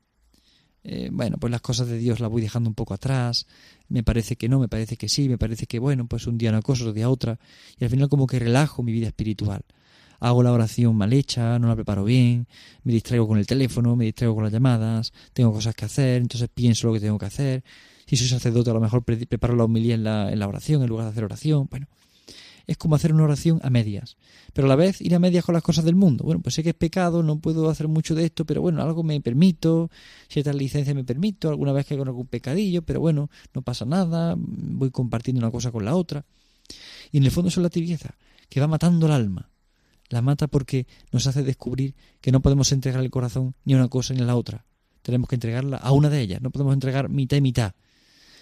eh, 0.84 1.10
bueno, 1.12 1.36
pues 1.38 1.50
las 1.50 1.60
cosas 1.60 1.88
de 1.88 1.98
Dios 1.98 2.20
las 2.20 2.30
voy 2.30 2.42
dejando 2.42 2.70
un 2.70 2.74
poco 2.74 2.94
atrás, 2.94 3.46
me 3.88 4.02
parece 4.02 4.36
que 4.36 4.48
no, 4.48 4.58
me 4.58 4.68
parece 4.68 4.96
que 4.96 5.08
sí, 5.08 5.28
me 5.28 5.38
parece 5.38 5.66
que 5.66 5.78
bueno, 5.78 6.06
pues 6.06 6.26
un 6.26 6.38
día 6.38 6.50
una 6.50 6.62
cosa, 6.62 6.82
otro 6.82 6.92
día 6.92 7.10
otra, 7.10 7.38
y 7.78 7.84
al 7.84 7.90
final 7.90 8.08
como 8.08 8.26
que 8.26 8.38
relajo 8.38 8.82
mi 8.82 8.92
vida 8.92 9.08
espiritual. 9.08 9.62
Hago 10.20 10.42
la 10.42 10.52
oración 10.52 10.96
mal 10.96 11.12
hecha, 11.12 11.58
no 11.58 11.68
la 11.68 11.76
preparo 11.76 12.04
bien, 12.04 12.48
me 12.82 12.92
distraigo 12.92 13.28
con 13.28 13.38
el 13.38 13.46
teléfono, 13.46 13.94
me 13.94 14.06
distraigo 14.06 14.34
con 14.34 14.44
las 14.44 14.52
llamadas, 14.52 15.12
tengo 15.32 15.52
cosas 15.52 15.74
que 15.74 15.84
hacer, 15.84 16.22
entonces 16.22 16.48
pienso 16.52 16.88
lo 16.88 16.94
que 16.94 17.00
tengo 17.00 17.18
que 17.18 17.26
hacer. 17.26 17.64
Si 18.06 18.16
soy 18.16 18.26
sacerdote, 18.26 18.70
a 18.70 18.74
lo 18.74 18.80
mejor 18.80 19.04
preparo 19.04 19.54
la 19.54 19.64
homilía 19.64 19.94
en 19.94 20.02
la, 20.02 20.32
en 20.32 20.38
la 20.38 20.48
oración 20.48 20.82
en 20.82 20.88
lugar 20.88 21.04
de 21.04 21.10
hacer 21.10 21.24
oración. 21.24 21.68
Bueno, 21.70 21.86
es 22.68 22.76
como 22.76 22.94
hacer 22.94 23.14
una 23.14 23.24
oración 23.24 23.60
a 23.64 23.70
medias. 23.70 24.18
Pero 24.52 24.66
a 24.66 24.68
la 24.68 24.76
vez 24.76 25.00
ir 25.00 25.14
a 25.14 25.18
medias 25.18 25.44
con 25.44 25.54
las 25.54 25.62
cosas 25.62 25.86
del 25.86 25.96
mundo. 25.96 26.22
Bueno, 26.24 26.42
pues 26.42 26.54
sé 26.54 26.62
que 26.62 26.68
es 26.68 26.74
pecado, 26.74 27.22
no 27.22 27.40
puedo 27.40 27.70
hacer 27.70 27.88
mucho 27.88 28.14
de 28.14 28.26
esto, 28.26 28.44
pero 28.44 28.60
bueno, 28.60 28.82
algo 28.82 29.02
me 29.02 29.18
permito, 29.22 29.90
ciertas 30.28 30.54
licencias 30.54 30.94
me 30.94 31.02
permito, 31.02 31.48
alguna 31.48 31.72
vez 31.72 31.86
que 31.86 31.94
hago 31.94 32.04
algún 32.04 32.26
pecadillo, 32.26 32.82
pero 32.82 33.00
bueno, 33.00 33.30
no 33.54 33.62
pasa 33.62 33.86
nada, 33.86 34.34
voy 34.36 34.90
compartiendo 34.90 35.40
una 35.40 35.50
cosa 35.50 35.72
con 35.72 35.86
la 35.86 35.96
otra. 35.96 36.26
Y 37.10 37.16
en 37.16 37.24
el 37.24 37.30
fondo 37.30 37.48
es 37.48 37.56
la 37.56 37.70
tibieza, 37.70 38.18
que 38.50 38.60
va 38.60 38.68
matando 38.68 39.06
el 39.06 39.12
alma. 39.12 39.50
La 40.10 40.20
mata 40.20 40.46
porque 40.46 40.86
nos 41.10 41.26
hace 41.26 41.42
descubrir 41.42 41.94
que 42.20 42.32
no 42.32 42.40
podemos 42.40 42.70
entregar 42.72 43.02
el 43.02 43.10
corazón 43.10 43.54
ni 43.64 43.72
a 43.72 43.76
una 43.78 43.88
cosa 43.88 44.12
ni 44.12 44.20
a 44.20 44.24
la 44.24 44.36
otra. 44.36 44.66
Tenemos 45.00 45.28
que 45.28 45.36
entregarla 45.36 45.78
a 45.78 45.92
una 45.92 46.10
de 46.10 46.20
ellas. 46.20 46.42
No 46.42 46.50
podemos 46.50 46.74
entregar 46.74 47.08
mitad 47.08 47.38
y 47.38 47.40
mitad. 47.40 47.72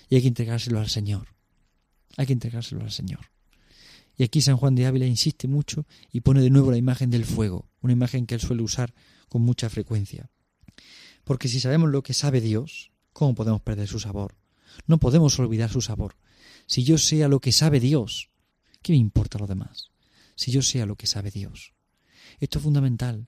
Y 0.08 0.16
hay 0.16 0.22
que 0.22 0.28
entregárselo 0.28 0.80
al 0.80 0.88
Señor. 0.88 1.28
Hay 2.16 2.26
que 2.26 2.32
entregárselo 2.32 2.82
al 2.82 2.90
Señor. 2.90 3.35
Y 4.16 4.24
aquí 4.24 4.40
San 4.40 4.56
Juan 4.56 4.74
de 4.74 4.86
Ávila 4.86 5.06
insiste 5.06 5.46
mucho 5.46 5.86
y 6.10 6.20
pone 6.20 6.40
de 6.40 6.50
nuevo 6.50 6.70
la 6.70 6.78
imagen 6.78 7.10
del 7.10 7.26
fuego, 7.26 7.68
una 7.82 7.92
imagen 7.92 8.26
que 8.26 8.34
él 8.34 8.40
suele 8.40 8.62
usar 8.62 8.94
con 9.28 9.42
mucha 9.42 9.68
frecuencia. 9.68 10.30
Porque 11.24 11.48
si 11.48 11.60
sabemos 11.60 11.90
lo 11.90 12.02
que 12.02 12.14
sabe 12.14 12.40
Dios, 12.40 12.92
¿cómo 13.12 13.34
podemos 13.34 13.60
perder 13.60 13.88
su 13.88 13.98
sabor? 13.98 14.36
No 14.86 14.98
podemos 14.98 15.38
olvidar 15.38 15.70
su 15.70 15.82
sabor. 15.82 16.16
Si 16.66 16.82
yo 16.82 16.98
sea 16.98 17.28
lo 17.28 17.40
que 17.40 17.52
sabe 17.52 17.78
Dios, 17.78 18.30
¿qué 18.80 18.92
me 18.92 18.98
importa 18.98 19.38
lo 19.38 19.46
demás? 19.46 19.90
Si 20.34 20.50
yo 20.50 20.62
sea 20.62 20.86
lo 20.86 20.96
que 20.96 21.06
sabe 21.06 21.30
Dios. 21.30 21.74
Esto 22.40 22.58
es 22.58 22.64
fundamental. 22.64 23.26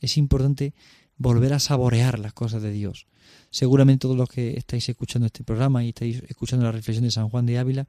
Es 0.00 0.16
importante 0.18 0.74
volver 1.16 1.52
a 1.54 1.58
saborear 1.58 2.18
las 2.18 2.32
cosas 2.32 2.62
de 2.62 2.70
Dios. 2.70 3.06
Seguramente 3.50 4.02
todos 4.02 4.16
los 4.16 4.28
que 4.28 4.56
estáis 4.56 4.88
escuchando 4.88 5.26
este 5.26 5.44
programa 5.44 5.84
y 5.84 5.88
estáis 5.88 6.22
escuchando 6.28 6.64
la 6.64 6.72
reflexión 6.72 7.04
de 7.04 7.10
San 7.10 7.28
Juan 7.28 7.46
de 7.46 7.58
Ávila, 7.58 7.88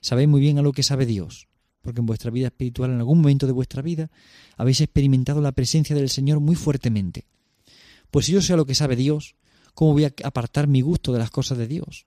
sabéis 0.00 0.28
muy 0.28 0.40
bien 0.40 0.58
a 0.58 0.62
lo 0.62 0.72
que 0.72 0.82
sabe 0.82 1.06
Dios 1.06 1.49
porque 1.82 2.00
en 2.00 2.06
vuestra 2.06 2.30
vida 2.30 2.48
espiritual, 2.48 2.90
en 2.90 2.98
algún 2.98 3.20
momento 3.20 3.46
de 3.46 3.52
vuestra 3.52 3.82
vida, 3.82 4.10
habéis 4.56 4.80
experimentado 4.80 5.40
la 5.40 5.52
presencia 5.52 5.96
del 5.96 6.10
Señor 6.10 6.40
muy 6.40 6.56
fuertemente. 6.56 7.26
Pues 8.10 8.26
si 8.26 8.32
yo 8.32 8.42
sé 8.42 8.56
lo 8.56 8.66
que 8.66 8.74
sabe 8.74 8.96
Dios, 8.96 9.36
¿cómo 9.74 9.92
voy 9.92 10.04
a 10.04 10.14
apartar 10.24 10.66
mi 10.66 10.80
gusto 10.80 11.12
de 11.12 11.18
las 11.18 11.30
cosas 11.30 11.58
de 11.58 11.66
Dios? 11.66 12.06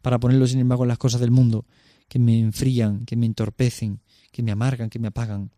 Para 0.00 0.18
ponerlo, 0.18 0.46
sin 0.46 0.60
embargo, 0.60 0.84
en 0.84 0.88
las 0.88 0.98
cosas 0.98 1.20
del 1.20 1.30
mundo, 1.30 1.66
que 2.08 2.18
me 2.18 2.38
enfrían, 2.38 3.04
que 3.04 3.16
me 3.16 3.26
entorpecen, 3.26 4.00
que 4.30 4.42
me 4.42 4.52
amargan, 4.52 4.90
que 4.90 4.98
me 4.98 5.08
apagan. 5.08 5.50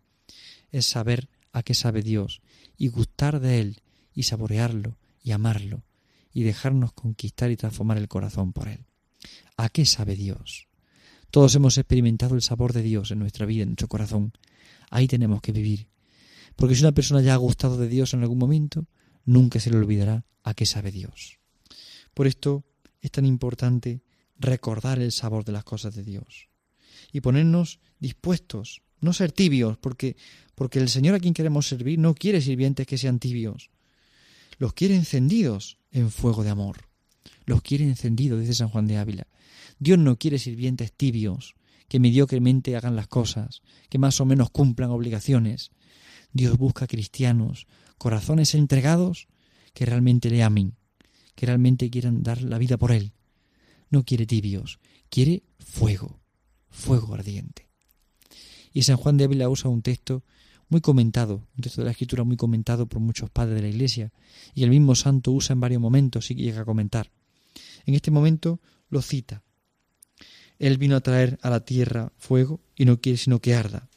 Es 0.70 0.86
saber 0.86 1.28
a 1.52 1.62
qué 1.62 1.74
sabe 1.74 2.02
Dios 2.02 2.42
y 2.76 2.88
gustar 2.88 3.40
de 3.40 3.60
Él 3.60 3.80
y 4.14 4.24
saborearlo 4.24 4.98
y 5.22 5.32
amarlo 5.32 5.82
y 6.32 6.42
dejarnos 6.42 6.92
conquistar 6.92 7.50
y 7.50 7.56
transformar 7.56 7.98
el 7.98 8.08
corazón 8.08 8.52
por 8.52 8.68
Él. 8.68 8.84
¿A 9.56 9.68
qué 9.68 9.86
sabe 9.86 10.16
Dios? 10.16 10.68
Todos 11.30 11.54
hemos 11.54 11.76
experimentado 11.78 12.34
el 12.34 12.42
sabor 12.42 12.72
de 12.72 12.82
Dios 12.82 13.10
en 13.10 13.18
nuestra 13.18 13.46
vida, 13.46 13.62
en 13.62 13.70
nuestro 13.70 13.88
corazón. 13.88 14.32
Ahí 14.90 15.08
tenemos 15.08 15.40
que 15.42 15.52
vivir. 15.52 15.88
Porque 16.54 16.74
si 16.74 16.82
una 16.82 16.92
persona 16.92 17.20
ya 17.20 17.34
ha 17.34 17.38
gustado 17.38 17.76
de 17.76 17.88
Dios 17.88 18.14
en 18.14 18.22
algún 18.22 18.38
momento, 18.38 18.86
nunca 19.24 19.60
se 19.60 19.70
le 19.70 19.76
olvidará 19.76 20.24
a 20.42 20.54
qué 20.54 20.64
sabe 20.64 20.90
Dios. 20.90 21.38
Por 22.14 22.26
esto 22.26 22.64
es 23.02 23.10
tan 23.10 23.26
importante 23.26 24.02
recordar 24.38 24.98
el 25.00 25.12
sabor 25.12 25.44
de 25.44 25.52
las 25.52 25.64
cosas 25.64 25.94
de 25.94 26.02
Dios 26.02 26.48
y 27.12 27.20
ponernos 27.20 27.78
dispuestos, 27.98 28.82
no 29.00 29.12
ser 29.12 29.32
tibios, 29.32 29.76
porque, 29.78 30.16
porque 30.54 30.78
el 30.78 30.88
Señor 30.88 31.14
a 31.14 31.20
quien 31.20 31.34
queremos 31.34 31.66
servir 31.66 31.98
no 31.98 32.14
quiere 32.14 32.40
sirvientes 32.40 32.86
que 32.86 32.98
sean 32.98 33.18
tibios, 33.18 33.70
los 34.58 34.72
quiere 34.72 34.94
encendidos 34.94 35.78
en 35.90 36.10
fuego 36.10 36.42
de 36.42 36.50
amor, 36.50 36.88
los 37.44 37.62
quiere 37.62 37.84
encendidos, 37.84 38.40
dice 38.40 38.54
San 38.54 38.68
Juan 38.68 38.86
de 38.86 38.96
Ávila, 38.96 39.26
Dios 39.78 39.98
no 39.98 40.18
quiere 40.18 40.38
sirvientes 40.38 40.92
tibios, 40.92 41.54
que 41.88 42.00
mediocremente 42.00 42.76
hagan 42.76 42.96
las 42.96 43.08
cosas, 43.08 43.62
que 43.88 43.98
más 43.98 44.20
o 44.20 44.24
menos 44.24 44.50
cumplan 44.50 44.90
obligaciones. 44.90 45.70
Dios 46.32 46.58
busca 46.58 46.86
cristianos, 46.86 47.66
corazones 47.98 48.54
entregados, 48.54 49.28
que 49.72 49.86
realmente 49.86 50.30
le 50.30 50.42
amen, 50.42 50.74
que 51.34 51.46
realmente 51.46 51.90
quieran 51.90 52.22
dar 52.22 52.42
la 52.42 52.58
vida 52.58 52.76
por 52.76 52.92
Él. 52.92 53.12
No 53.90 54.04
quiere 54.04 54.26
tibios, 54.26 54.80
quiere 55.08 55.44
fuego, 55.58 56.20
fuego 56.68 57.14
ardiente. 57.14 57.68
Y 58.72 58.82
San 58.82 58.96
Juan 58.96 59.16
de 59.16 59.24
Ávila 59.24 59.48
usa 59.48 59.70
un 59.70 59.82
texto 59.82 60.24
muy 60.68 60.80
comentado, 60.80 61.46
un 61.56 61.62
texto 61.62 61.80
de 61.80 61.86
la 61.86 61.92
Escritura 61.92 62.24
muy 62.24 62.36
comentado 62.36 62.86
por 62.86 63.00
muchos 63.00 63.30
padres 63.30 63.54
de 63.54 63.62
la 63.62 63.68
Iglesia, 63.68 64.12
y 64.54 64.64
el 64.64 64.70
mismo 64.70 64.94
santo 64.94 65.30
usa 65.30 65.54
en 65.54 65.60
varios 65.60 65.80
momentos 65.80 66.30
y 66.30 66.34
llega 66.34 66.62
a 66.62 66.64
comentar. 66.64 67.12
En 67.84 67.94
este 67.94 68.10
momento 68.10 68.60
lo 68.88 69.00
cita, 69.00 69.44
él 70.58 70.78
vino 70.78 70.96
a 70.96 71.00
traer 71.00 71.38
a 71.42 71.50
la 71.50 71.64
tierra 71.64 72.12
fuego 72.18 72.60
y 72.76 72.84
no 72.84 73.00
quiere 73.00 73.18
sino 73.18 73.40
que 73.40 73.54
arda. 73.54 73.88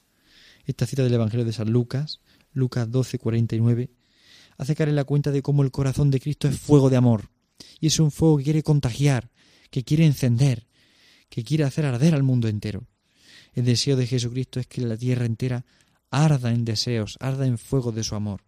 Esta 0.65 0.85
cita 0.85 1.03
del 1.03 1.13
Evangelio 1.13 1.45
de 1.45 1.53
San 1.53 1.71
Lucas, 1.71 2.21
Lucas 2.53 2.89
12, 2.91 3.19
49, 3.19 3.89
hace 4.57 4.75
caer 4.75 4.89
en 4.89 4.95
la 4.95 5.05
cuenta 5.05 5.31
de 5.31 5.41
cómo 5.41 5.63
el 5.63 5.71
corazón 5.71 6.11
de 6.11 6.19
Cristo 6.19 6.47
es 6.47 6.59
fuego 6.59 6.89
de 6.89 6.97
amor. 6.97 7.29
Y 7.79 7.87
es 7.87 7.99
un 7.99 8.11
fuego 8.11 8.37
que 8.37 8.43
quiere 8.43 8.63
contagiar, 8.63 9.31
que 9.71 9.83
quiere 9.83 10.05
encender, 10.05 10.67
que 11.29 11.43
quiere 11.43 11.63
hacer 11.63 11.85
arder 11.85 12.13
al 12.13 12.23
mundo 12.23 12.47
entero. 12.47 12.87
El 13.53 13.65
deseo 13.65 13.95
de 13.95 14.07
Jesucristo 14.07 14.59
es 14.59 14.67
que 14.67 14.81
la 14.81 14.97
tierra 14.97 15.25
entera 15.25 15.65
arda 16.11 16.51
en 16.51 16.65
deseos, 16.65 17.17
arda 17.19 17.45
en 17.45 17.57
fuego 17.57 17.91
de 17.91 18.03
su 18.03 18.15
amor. 18.15 18.41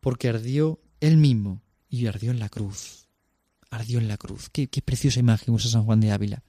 Porque 0.00 0.28
ardió 0.28 0.80
él 1.00 1.16
mismo 1.16 1.62
y 1.88 2.06
ardió 2.06 2.30
en 2.30 2.38
la 2.38 2.48
cruz. 2.48 3.06
ardió 3.70 3.98
en 3.98 4.08
la 4.08 4.16
cruz. 4.16 4.48
Qué, 4.50 4.68
qué 4.68 4.80
preciosa 4.80 5.20
imagen 5.20 5.52
usa 5.52 5.70
San 5.70 5.84
Juan 5.84 6.00
de 6.00 6.12
Ávila. 6.12 6.42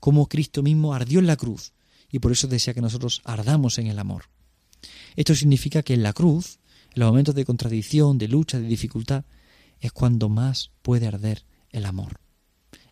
Cómo 0.00 0.28
Cristo 0.28 0.62
mismo 0.62 0.94
ardió 0.94 1.18
en 1.18 1.26
la 1.26 1.36
cruz 1.36 1.72
y 2.10 2.18
por 2.18 2.32
eso 2.32 2.48
desea 2.48 2.74
que 2.74 2.80
nosotros 2.80 3.22
ardamos 3.24 3.78
en 3.78 3.88
el 3.88 3.98
amor. 3.98 4.24
Esto 5.16 5.34
significa 5.34 5.82
que 5.82 5.94
en 5.94 6.02
la 6.02 6.12
cruz, 6.12 6.58
en 6.94 7.00
los 7.00 7.10
momentos 7.10 7.34
de 7.34 7.44
contradicción, 7.44 8.18
de 8.18 8.28
lucha, 8.28 8.58
de 8.58 8.66
dificultad, 8.66 9.24
es 9.80 9.92
cuando 9.92 10.28
más 10.28 10.70
puede 10.82 11.06
arder 11.06 11.44
el 11.70 11.84
amor. 11.84 12.20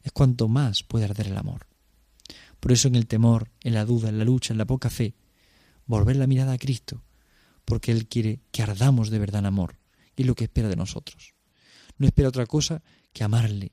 Es 0.02 0.12
cuando 0.12 0.48
más 0.48 0.82
puede 0.82 1.06
arder 1.06 1.28
el 1.28 1.36
amor. 1.36 1.66
Por 2.60 2.72
eso 2.72 2.88
en 2.88 2.96
el 2.96 3.06
temor, 3.06 3.50
en 3.62 3.74
la 3.74 3.84
duda, 3.84 4.08
en 4.08 4.18
la 4.18 4.24
lucha, 4.24 4.52
en 4.52 4.58
la 4.58 4.66
poca 4.66 4.90
fe, 4.90 5.14
volver 5.86 6.16
la 6.16 6.26
mirada 6.26 6.52
a 6.52 6.58
Cristo, 6.58 7.02
porque 7.64 7.92
Él 7.92 8.06
quiere 8.06 8.40
que 8.50 8.62
ardamos 8.62 9.10
de 9.10 9.18
verdad 9.18 9.40
en 9.40 9.46
amor, 9.46 9.78
y 10.16 10.22
es 10.22 10.26
lo 10.26 10.34
que 10.34 10.44
espera 10.44 10.68
de 10.68 10.76
nosotros. 10.76 11.34
No 11.98 12.06
espera 12.06 12.28
otra 12.28 12.46
cosa 12.46 12.82
que 13.12 13.24
amarle, 13.24 13.72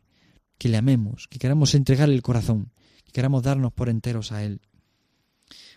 que 0.57 0.69
le 0.69 0.77
amemos, 0.77 1.27
que 1.27 1.39
queramos 1.39 1.73
entregarle 1.73 2.15
el 2.15 2.21
corazón, 2.21 2.71
que 3.11 3.15
queramos 3.15 3.43
darnos 3.43 3.73
por 3.73 3.89
enteros 3.89 4.31
a 4.31 4.43
Él. 4.43 4.61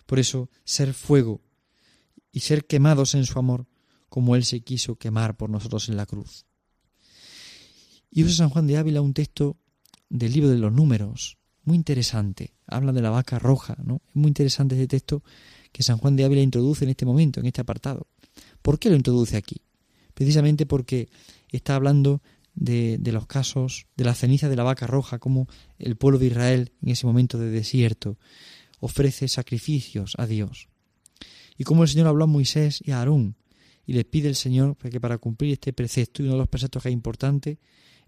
Por 0.07 0.21
eso, 0.21 0.51
ser 0.65 0.95
fuego 0.95 1.41
y 2.31 2.41
ser 2.41 2.67
quemados 2.67 3.15
en 3.15 3.27
su 3.27 3.39
amor, 3.39 3.67
como 4.09 4.37
Él 4.37 4.45
se 4.45 4.61
quiso 4.61 4.97
quemar 4.97 5.37
por 5.37 5.51
nosotros 5.51 5.89
en 5.89 5.97
la 5.97 6.07
cruz. 6.07 6.47
Y 8.11 8.23
usa 8.23 8.37
San 8.37 8.51
Juan 8.51 8.69
de 8.69 8.77
Ávila 8.77 9.01
un 9.01 9.15
texto 9.15 9.57
del 10.09 10.33
libro 10.33 10.49
de 10.49 10.59
los 10.59 10.73
números, 10.73 11.39
muy 11.65 11.77
interesante. 11.77 12.55
Habla 12.67 12.93
de 12.93 13.03
la 13.03 13.11
vaca 13.11 13.41
roja, 13.41 13.77
¿no? 13.83 14.01
Es 14.09 14.15
muy 14.15 14.29
interesante 14.29 14.77
ese 14.77 14.87
texto 14.87 15.25
que 15.73 15.83
San 15.83 15.99
Juan 15.99 16.15
de 16.15 16.25
Ávila 16.25 16.43
introduce 16.43 16.85
en 16.85 16.91
este 16.91 17.05
momento, 17.05 17.41
en 17.41 17.47
este 17.47 17.63
apartado. 17.63 18.07
¿Por 18.63 18.79
qué 18.79 18.91
lo 18.91 18.97
introduce 18.97 19.37
aquí? 19.37 19.63
Precisamente 20.15 20.67
porque 20.67 21.09
está 21.51 21.75
hablando 21.75 22.23
de, 22.55 22.99
los 23.13 23.27
casos 23.27 23.87
de 23.97 24.05
la 24.05 24.15
ceniza 24.15 24.49
de 24.49 24.57
la 24.57 24.63
vaca 24.63 24.87
roja, 24.87 25.19
como 25.19 25.49
el 25.79 25.97
pueblo 25.97 26.19
de 26.19 26.27
Israel 26.27 26.73
en 26.83 26.91
ese 26.91 27.07
momento 27.07 27.39
de 27.39 27.51
desierto 27.51 28.19
ofrece 28.81 29.29
sacrificios 29.29 30.15
a 30.19 30.27
Dios. 30.27 30.69
Y 31.57 31.65
como 31.65 31.83
el 31.83 31.89
Señor 31.89 32.09
habló 32.09 32.25
a 32.25 32.29
Moisés 32.29 32.83
y 32.85 32.91
a 32.91 32.99
Aarón, 32.99 33.37
y 33.87 33.93
les 33.93 34.05
pide 34.05 34.29
el 34.29 34.35
Señor 34.35 34.77
que 34.77 35.01
para 35.01 35.19
cumplir 35.19 35.53
este 35.53 35.73
precepto, 35.73 36.23
y 36.23 36.27
uno 36.27 36.35
de 36.35 36.39
los 36.41 36.49
preceptos 36.49 36.83
que 36.83 36.89
es 36.89 36.93
importante, 36.93 37.59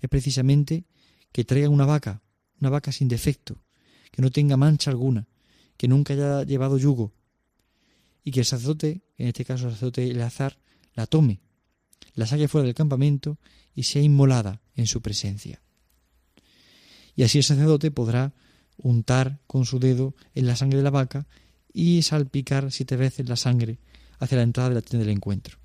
es 0.00 0.08
precisamente 0.08 0.84
que 1.32 1.44
traigan 1.44 1.72
una 1.72 1.86
vaca, 1.86 2.22
una 2.60 2.70
vaca 2.70 2.92
sin 2.92 3.08
defecto, 3.08 3.62
que 4.10 4.22
no 4.22 4.30
tenga 4.30 4.56
mancha 4.56 4.90
alguna, 4.90 5.28
que 5.76 5.88
nunca 5.88 6.14
haya 6.14 6.44
llevado 6.44 6.78
yugo, 6.78 7.14
y 8.24 8.30
que 8.30 8.40
el 8.40 8.46
sacerdote, 8.46 9.02
en 9.18 9.28
este 9.28 9.44
caso 9.44 9.66
el 9.66 9.72
sacerdote 9.72 10.10
Eleazar, 10.10 10.58
la 10.94 11.06
tome, 11.06 11.40
la 12.16 12.26
saque 12.26 12.48
fuera 12.48 12.64
del 12.66 12.74
campamento 12.74 13.38
y 13.74 13.84
sea 13.84 14.02
inmolada 14.02 14.60
en 14.74 14.86
su 14.86 15.00
presencia. 15.00 15.62
Y 17.14 17.22
así 17.22 17.38
el 17.38 17.44
sacerdote 17.44 17.90
podrá 17.92 18.34
untar 18.78 19.38
con 19.46 19.64
su 19.64 19.78
dedo 19.78 20.14
en 20.34 20.46
la 20.46 20.56
sangre 20.56 20.78
de 20.78 20.84
la 20.84 20.90
vaca 20.90 21.26
y 21.72 22.02
salpicar 22.02 22.72
siete 22.72 22.96
veces 22.96 23.28
la 23.28 23.36
sangre 23.36 23.78
hacia 24.18 24.38
la 24.38 24.44
entrada 24.44 24.70
de 24.70 24.74
la 24.76 24.82
tienda 24.82 25.06
del 25.06 25.14
encuentro. 25.14 25.58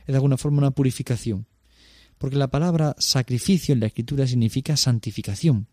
Es 0.00 0.06
de 0.08 0.14
alguna 0.14 0.38
forma 0.38 0.58
una 0.58 0.70
purificación, 0.70 1.46
porque 2.18 2.36
la 2.36 2.50
palabra 2.50 2.96
sacrificio 2.98 3.72
en 3.74 3.80
la 3.80 3.86
escritura 3.86 4.26
significa 4.26 4.76
santificación. 4.76 5.68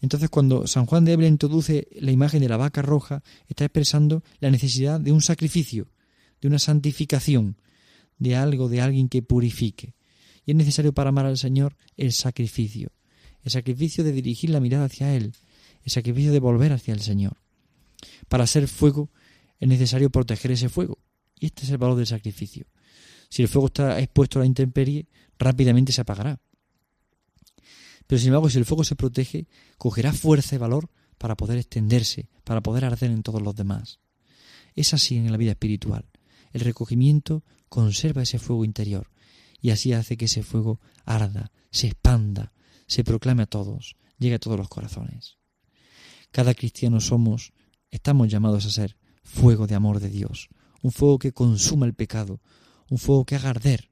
Entonces 0.00 0.30
cuando 0.30 0.66
San 0.66 0.86
Juan 0.86 1.04
de 1.04 1.12
Ávila 1.12 1.28
introduce 1.28 1.88
la 1.92 2.10
imagen 2.10 2.40
de 2.40 2.48
la 2.48 2.56
vaca 2.56 2.82
roja, 2.82 3.22
está 3.48 3.64
expresando 3.64 4.24
la 4.40 4.50
necesidad 4.50 4.98
de 4.98 5.12
un 5.12 5.20
sacrificio, 5.20 5.92
de 6.40 6.48
una 6.48 6.58
santificación, 6.58 7.56
de 8.20 8.36
algo, 8.36 8.68
de 8.68 8.80
alguien 8.80 9.08
que 9.08 9.22
purifique. 9.22 9.94
Y 10.46 10.52
es 10.52 10.56
necesario 10.56 10.92
para 10.92 11.08
amar 11.08 11.26
al 11.26 11.38
Señor 11.38 11.76
el 11.96 12.12
sacrificio, 12.12 12.92
el 13.42 13.50
sacrificio 13.50 14.04
de 14.04 14.12
dirigir 14.12 14.50
la 14.50 14.60
mirada 14.60 14.84
hacia 14.84 15.16
Él, 15.16 15.32
el 15.82 15.90
sacrificio 15.90 16.30
de 16.30 16.38
volver 16.38 16.72
hacia 16.72 16.94
el 16.94 17.00
Señor. 17.00 17.38
Para 18.28 18.46
ser 18.46 18.68
fuego 18.68 19.10
es 19.58 19.68
necesario 19.68 20.10
proteger 20.10 20.52
ese 20.52 20.68
fuego. 20.68 20.98
Y 21.38 21.46
este 21.46 21.64
es 21.64 21.70
el 21.70 21.78
valor 21.78 21.96
del 21.96 22.06
sacrificio. 22.06 22.66
Si 23.30 23.42
el 23.42 23.48
fuego 23.48 23.66
está 23.68 23.98
expuesto 23.98 24.38
a 24.38 24.40
la 24.40 24.46
intemperie, 24.46 25.08
rápidamente 25.38 25.92
se 25.92 26.02
apagará. 26.02 26.38
Pero 28.06 28.18
sin 28.18 28.28
embargo, 28.28 28.50
si 28.50 28.58
el 28.58 28.64
fuego 28.64 28.84
se 28.84 28.96
protege, 28.96 29.46
cogerá 29.78 30.12
fuerza 30.12 30.56
y 30.56 30.58
valor 30.58 30.90
para 31.16 31.36
poder 31.36 31.58
extenderse, 31.58 32.28
para 32.44 32.60
poder 32.60 32.84
arder 32.84 33.10
en 33.10 33.22
todos 33.22 33.40
los 33.40 33.54
demás. 33.54 34.00
Es 34.74 34.92
así 34.92 35.16
en 35.16 35.30
la 35.30 35.38
vida 35.38 35.52
espiritual. 35.52 36.04
El 36.52 36.60
recogimiento 36.60 37.44
conserva 37.68 38.22
ese 38.22 38.38
fuego 38.38 38.64
interior 38.64 39.10
y 39.60 39.70
así 39.70 39.92
hace 39.92 40.16
que 40.16 40.24
ese 40.24 40.42
fuego 40.42 40.80
arda, 41.04 41.52
se 41.70 41.86
expanda, 41.88 42.52
se 42.86 43.04
proclame 43.04 43.44
a 43.44 43.46
todos, 43.46 43.96
llegue 44.18 44.36
a 44.36 44.38
todos 44.38 44.58
los 44.58 44.68
corazones. 44.68 45.38
Cada 46.30 46.54
cristiano 46.54 47.00
somos, 47.00 47.52
estamos 47.90 48.28
llamados 48.28 48.66
a 48.66 48.70
ser 48.70 48.96
fuego 49.22 49.66
de 49.66 49.74
amor 49.74 50.00
de 50.00 50.08
Dios, 50.08 50.48
un 50.82 50.92
fuego 50.92 51.18
que 51.18 51.32
consuma 51.32 51.86
el 51.86 51.94
pecado, 51.94 52.40
un 52.88 52.98
fuego 52.98 53.24
que 53.24 53.36
haga 53.36 53.50
arder, 53.50 53.90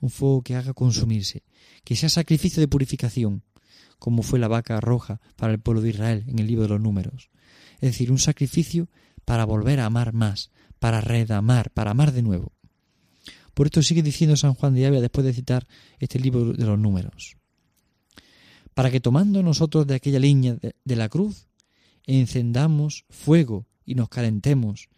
un 0.00 0.10
fuego 0.10 0.42
que 0.42 0.56
haga 0.56 0.72
consumirse, 0.72 1.44
que 1.84 1.96
sea 1.96 2.08
sacrificio 2.08 2.60
de 2.60 2.68
purificación, 2.68 3.42
como 3.98 4.22
fue 4.22 4.38
la 4.38 4.48
vaca 4.48 4.80
roja 4.80 5.20
para 5.36 5.52
el 5.52 5.60
pueblo 5.60 5.82
de 5.82 5.90
Israel 5.90 6.24
en 6.26 6.38
el 6.38 6.46
libro 6.46 6.62
de 6.62 6.70
los 6.70 6.80
números. 6.80 7.30
Es 7.74 7.92
decir, 7.92 8.10
un 8.10 8.18
sacrificio 8.18 8.88
para 9.24 9.44
volver 9.44 9.80
a 9.80 9.86
amar 9.86 10.12
más, 10.12 10.50
para 10.80 11.00
redamar, 11.00 11.70
para 11.70 11.92
amar 11.92 12.10
de 12.10 12.22
nuevo. 12.22 12.52
Por 13.54 13.66
esto 13.66 13.82
sigue 13.82 14.02
diciendo 14.02 14.36
San 14.36 14.54
Juan 14.54 14.74
de 14.74 14.86
Ávila 14.86 15.02
después 15.02 15.24
de 15.24 15.32
citar 15.32 15.68
este 15.98 16.18
libro 16.18 16.52
de 16.52 16.64
los 16.64 16.78
números. 16.78 17.36
Para 18.74 18.90
que 18.90 19.00
tomando 19.00 19.42
nosotros 19.42 19.86
de 19.86 19.94
aquella 19.94 20.18
línea 20.18 20.56
de 20.56 20.96
la 20.96 21.08
cruz, 21.08 21.46
encendamos 22.06 23.04
fuego 23.10 23.66
y 23.84 23.94
nos 23.94 24.08
calentemos, 24.08 24.88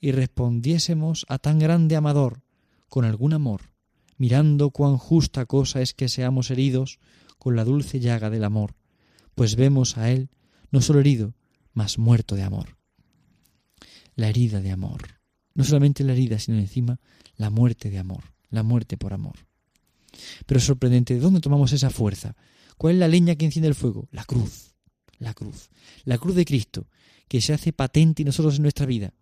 y 0.00 0.12
respondiésemos 0.12 1.24
a 1.28 1.38
tan 1.38 1.58
grande 1.58 1.96
amador 1.96 2.42
con 2.88 3.06
algún 3.06 3.32
amor, 3.32 3.72
mirando 4.18 4.70
cuán 4.70 4.98
justa 4.98 5.46
cosa 5.46 5.80
es 5.80 5.94
que 5.94 6.08
seamos 6.08 6.50
heridos 6.50 6.98
con 7.38 7.56
la 7.56 7.64
dulce 7.64 8.00
llaga 8.00 8.28
del 8.28 8.44
amor, 8.44 8.74
pues 9.34 9.56
vemos 9.56 9.96
a 9.96 10.10
él 10.10 10.28
no 10.70 10.82
solo 10.82 11.00
herido, 11.00 11.34
mas 11.72 11.98
muerto 11.98 12.34
de 12.34 12.42
amor. 12.42 12.76
La 14.16 14.28
herida 14.28 14.60
de 14.60 14.70
amor. 14.70 15.02
No 15.54 15.64
solamente 15.64 16.04
la 16.04 16.12
herida, 16.12 16.38
sino 16.38 16.58
encima 16.58 17.00
la 17.36 17.50
muerte 17.50 17.90
de 17.90 17.98
amor, 17.98 18.24
la 18.50 18.62
muerte 18.62 18.96
por 18.96 19.12
amor. 19.12 19.36
Pero 20.46 20.58
es 20.58 20.64
sorprendente, 20.64 21.14
¿de 21.14 21.20
dónde 21.20 21.40
tomamos 21.40 21.72
esa 21.72 21.90
fuerza? 21.90 22.36
¿Cuál 22.76 22.94
es 22.94 23.00
la 23.00 23.08
leña 23.08 23.34
que 23.36 23.44
enciende 23.44 23.68
el 23.68 23.74
fuego? 23.74 24.08
La 24.10 24.24
cruz, 24.24 24.74
la 25.18 25.34
cruz, 25.34 25.70
la 26.04 26.18
cruz 26.18 26.34
de 26.34 26.44
Cristo, 26.44 26.88
que 27.28 27.40
se 27.40 27.52
hace 27.52 27.72
patente 27.72 28.22
en 28.22 28.26
nosotros 28.26 28.56
en 28.56 28.62
nuestra 28.62 28.86
vida, 28.86 29.14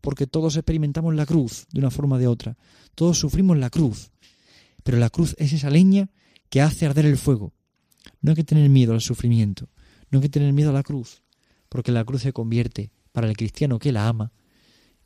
porque 0.00 0.26
todos 0.26 0.56
experimentamos 0.56 1.14
la 1.14 1.26
cruz 1.26 1.66
de 1.70 1.80
una 1.80 1.90
forma 1.90 2.16
o 2.16 2.18
de 2.18 2.26
otra, 2.26 2.56
todos 2.94 3.18
sufrimos 3.18 3.56
la 3.58 3.70
cruz, 3.70 4.10
pero 4.82 4.98
la 4.98 5.10
cruz 5.10 5.34
es 5.38 5.52
esa 5.52 5.70
leña 5.70 6.10
que 6.50 6.60
hace 6.60 6.86
arder 6.86 7.06
el 7.06 7.18
fuego. 7.18 7.52
No 8.20 8.32
hay 8.32 8.36
que 8.36 8.44
tener 8.44 8.68
miedo 8.68 8.92
al 8.92 9.00
sufrimiento, 9.00 9.68
no 10.10 10.18
hay 10.18 10.22
que 10.22 10.28
tener 10.28 10.52
miedo 10.52 10.70
a 10.70 10.74
la 10.74 10.82
cruz, 10.82 11.22
porque 11.68 11.92
la 11.92 12.04
cruz 12.04 12.22
se 12.22 12.32
convierte, 12.32 12.90
para 13.14 13.28
el 13.28 13.36
cristiano 13.36 13.78
que 13.78 13.92
la 13.92 14.08
ama, 14.08 14.32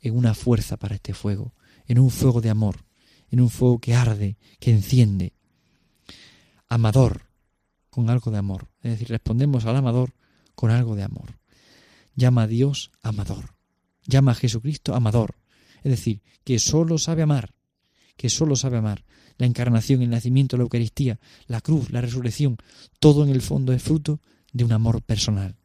en 0.01 0.17
una 0.17 0.33
fuerza 0.33 0.77
para 0.77 0.95
este 0.95 1.13
fuego, 1.13 1.53
en 1.85 1.99
un 1.99 2.09
fuego 2.09 2.41
de 2.41 2.49
amor, 2.49 2.87
en 3.29 3.39
un 3.39 3.51
fuego 3.51 3.77
que 3.77 3.93
arde, 3.93 4.35
que 4.59 4.71
enciende. 4.71 5.33
Amador, 6.67 7.27
con 7.91 8.09
algo 8.09 8.31
de 8.31 8.39
amor. 8.39 8.71
Es 8.81 8.93
decir, 8.93 9.09
respondemos 9.09 9.65
al 9.65 9.75
amador 9.75 10.15
con 10.55 10.71
algo 10.71 10.95
de 10.95 11.03
amor. 11.03 11.37
Llama 12.15 12.43
a 12.43 12.47
Dios 12.47 12.89
amador. 13.03 13.53
Llama 14.07 14.31
a 14.31 14.35
Jesucristo 14.35 14.95
amador. 14.95 15.35
Es 15.83 15.91
decir, 15.91 16.23
que 16.43 16.57
solo 16.57 16.97
sabe 16.97 17.21
amar, 17.21 17.53
que 18.17 18.29
solo 18.29 18.55
sabe 18.55 18.77
amar. 18.77 19.05
La 19.37 19.45
encarnación, 19.45 20.01
el 20.01 20.09
nacimiento, 20.09 20.57
la 20.57 20.63
Eucaristía, 20.63 21.19
la 21.45 21.61
cruz, 21.61 21.91
la 21.91 22.01
resurrección, 22.01 22.57
todo 22.99 23.23
en 23.23 23.29
el 23.29 23.43
fondo 23.43 23.71
es 23.71 23.83
fruto 23.83 24.19
de 24.51 24.63
un 24.63 24.71
amor 24.71 25.03
personal. 25.03 25.57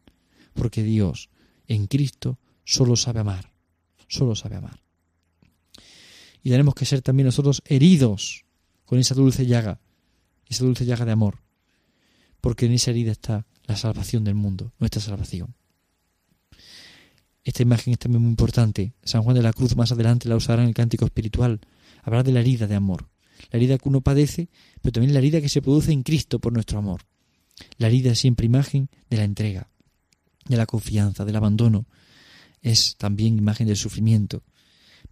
Porque 0.52 0.82
Dios, 0.82 1.30
en 1.66 1.86
Cristo, 1.86 2.38
solo 2.64 2.96
sabe 2.96 3.20
amar, 3.20 3.52
solo 4.08 4.34
sabe 4.34 4.56
amar. 4.56 4.82
Y 6.42 6.50
tenemos 6.50 6.74
que 6.74 6.84
ser 6.84 7.00
también 7.02 7.26
nosotros 7.26 7.62
heridos 7.66 8.44
con 8.84 8.98
esa 8.98 9.14
dulce 9.14 9.46
llaga, 9.46 9.80
esa 10.48 10.64
dulce 10.64 10.84
llaga 10.84 11.04
de 11.04 11.12
amor, 11.12 11.42
porque 12.40 12.66
en 12.66 12.72
esa 12.72 12.90
herida 12.90 13.12
está 13.12 13.46
la 13.64 13.76
salvación 13.76 14.24
del 14.24 14.34
mundo, 14.34 14.72
nuestra 14.78 15.00
salvación. 15.00 15.54
Esta 17.44 17.62
imagen 17.62 17.92
es 17.92 17.98
también 17.98 18.22
muy 18.22 18.30
importante. 18.30 18.94
San 19.02 19.22
Juan 19.22 19.36
de 19.36 19.42
la 19.42 19.52
Cruz 19.52 19.76
más 19.76 19.92
adelante 19.92 20.28
la 20.28 20.36
usará 20.36 20.62
en 20.62 20.68
el 20.68 20.74
cántico 20.74 21.04
espiritual. 21.04 21.60
Hablará 22.02 22.22
de 22.22 22.32
la 22.32 22.40
herida 22.40 22.66
de 22.66 22.74
amor. 22.74 23.10
La 23.50 23.58
herida 23.58 23.76
que 23.76 23.88
uno 23.88 24.00
padece, 24.00 24.48
pero 24.80 24.92
también 24.92 25.12
la 25.12 25.18
herida 25.18 25.40
que 25.42 25.50
se 25.50 25.60
produce 25.60 25.92
en 25.92 26.02
Cristo 26.02 26.38
por 26.38 26.52
nuestro 26.52 26.78
amor. 26.78 27.02
La 27.76 27.88
herida 27.88 28.12
es 28.12 28.18
siempre 28.18 28.46
imagen 28.46 28.88
de 29.10 29.16
la 29.18 29.24
entrega, 29.24 29.70
de 30.46 30.56
la 30.56 30.66
confianza, 30.66 31.24
del 31.24 31.36
abandono. 31.36 31.86
Es 32.62 32.96
también 32.96 33.38
imagen 33.38 33.66
del 33.66 33.76
sufrimiento. 33.76 34.42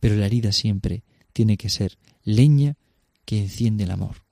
Pero 0.01 0.17
la 0.17 0.27
herida 0.27 0.53
siempre 0.53 1.05
tiene 1.33 1.57
que 1.57 1.69
ser 1.69 1.99
leña 2.25 2.77
que 3.25 3.39
enciende 3.39 3.85
el 3.85 3.91
amor. 3.91 4.25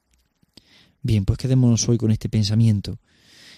Bien, 1.03 1.25
pues 1.25 1.39
quedémonos 1.39 1.89
hoy 1.89 1.97
con 1.97 2.11
este 2.11 2.29
pensamiento 2.29 2.99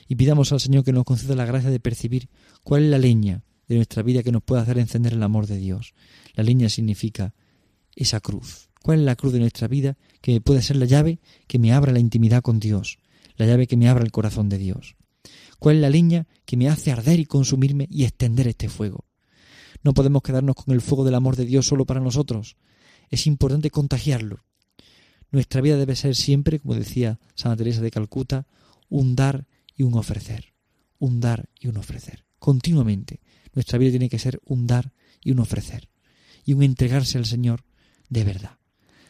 y 0.09 0.17
pidamos 0.17 0.53
al 0.53 0.61
Señor 0.61 0.85
que 0.85 0.93
nos 0.93 1.05
conceda 1.05 1.35
la 1.35 1.47
gracia 1.47 1.71
de 1.71 1.81
percibir 1.81 2.29
cuál 2.63 2.85
es 2.85 2.91
la 2.91 2.99
leña 2.99 3.45
de 3.67 3.77
nuestra 3.77 4.03
vida 4.03 4.23
que 4.23 4.33
nos 4.33 4.43
puede 4.43 4.63
hacer 4.63 4.79
encender 4.79 5.15
el 5.15 5.23
amor 5.23 5.47
de 5.47 5.57
Dios. 5.57 5.95
La 6.35 6.45
leña 6.45 6.69
significa 6.69 7.35
esa 7.97 8.21
cruz. 8.21 8.69
¿Cuál 8.83 9.01
es 9.01 9.05
la 9.05 9.17
cruz 9.17 9.33
de 9.33 9.39
nuestra 9.39 9.69
vida 9.69 9.97
que 10.21 10.41
puede 10.41 10.63
ser 10.63 10.77
la 10.77 10.87
llave 10.87 11.21
que 11.47 11.59
me 11.59 11.73
abra 11.73 11.93
la 11.93 12.01
intimidad 12.01 12.43
con 12.43 12.61
Dios, 12.61 12.99
la 13.37 13.47
llave 13.47 13.67
que 13.67 13.77
me 13.77 13.89
abra 13.89 14.05
el 14.05 14.13
corazón 14.13 14.49
de 14.49 14.59
Dios? 14.59 14.97
¿Cuál 15.59 15.77
es 15.77 15.83
la 15.83 15.91
leña 15.91 16.27
que 16.45 16.57
me 16.57 16.69
hace 16.69 16.91
arder 16.91 17.21
y 17.21 17.27
consumirme 17.27 17.87
y 17.91 18.05
extender 18.05 18.49
este 18.49 18.69
fuego? 18.69 19.07
No 19.83 19.95
podemos 19.95 20.23
quedarnos 20.23 20.57
con 20.57 20.75
el 20.75 20.81
fuego 20.81 21.05
del 21.05 21.15
amor 21.15 21.37
de 21.37 21.45
Dios 21.45 21.67
solo 21.67 21.87
para 21.87 22.01
nosotros. 22.01 22.57
Es 23.11 23.27
importante 23.27 23.71
contagiarlo. 23.71 24.45
Nuestra 25.31 25.61
vida 25.61 25.77
debe 25.77 25.97
ser 25.97 26.15
siempre, 26.15 26.59
como 26.61 26.75
decía 26.75 27.21
Santa 27.35 27.59
Teresa 27.59 27.81
de 27.81 27.91
Calcuta, 27.91 28.47
un 28.89 29.17
dar 29.17 29.47
y 29.77 29.83
un 29.83 29.95
ofrecer. 29.95 30.53
Un 30.99 31.21
dar 31.21 31.49
y 31.59 31.69
un 31.69 31.77
ofrecer. 31.77 32.25
Continuamente. 32.39 33.21
Nuestra 33.55 33.79
vida 33.79 33.91
tiene 33.91 34.09
que 34.09 34.19
ser 34.19 34.41
un 34.45 34.67
dar 34.67 34.93
y 35.23 35.31
un 35.31 35.41
ofrecer. 35.41 35.89
Y 36.45 36.55
un 36.55 36.63
entregarse 36.63 37.19
al 37.19 37.27
Señor 37.27 37.65
de 38.09 38.25
verdad. 38.25 38.59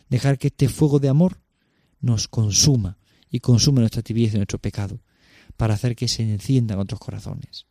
Dejar 0.08 0.38
que 0.38 0.48
este 0.48 0.68
fuego 0.68 0.98
de 0.98 1.08
amor 1.08 1.40
nos 2.00 2.28
consuma 2.28 2.98
y 3.30 3.40
consuma 3.40 3.80
nuestra 3.80 4.02
tibieza 4.02 4.36
y 4.36 4.40
nuestro 4.40 4.58
pecado 4.58 5.00
para 5.56 5.74
hacer 5.74 5.96
que 5.96 6.08
se 6.08 6.22
enciendan 6.22 6.78
otros 6.78 7.00
corazones. 7.00 7.66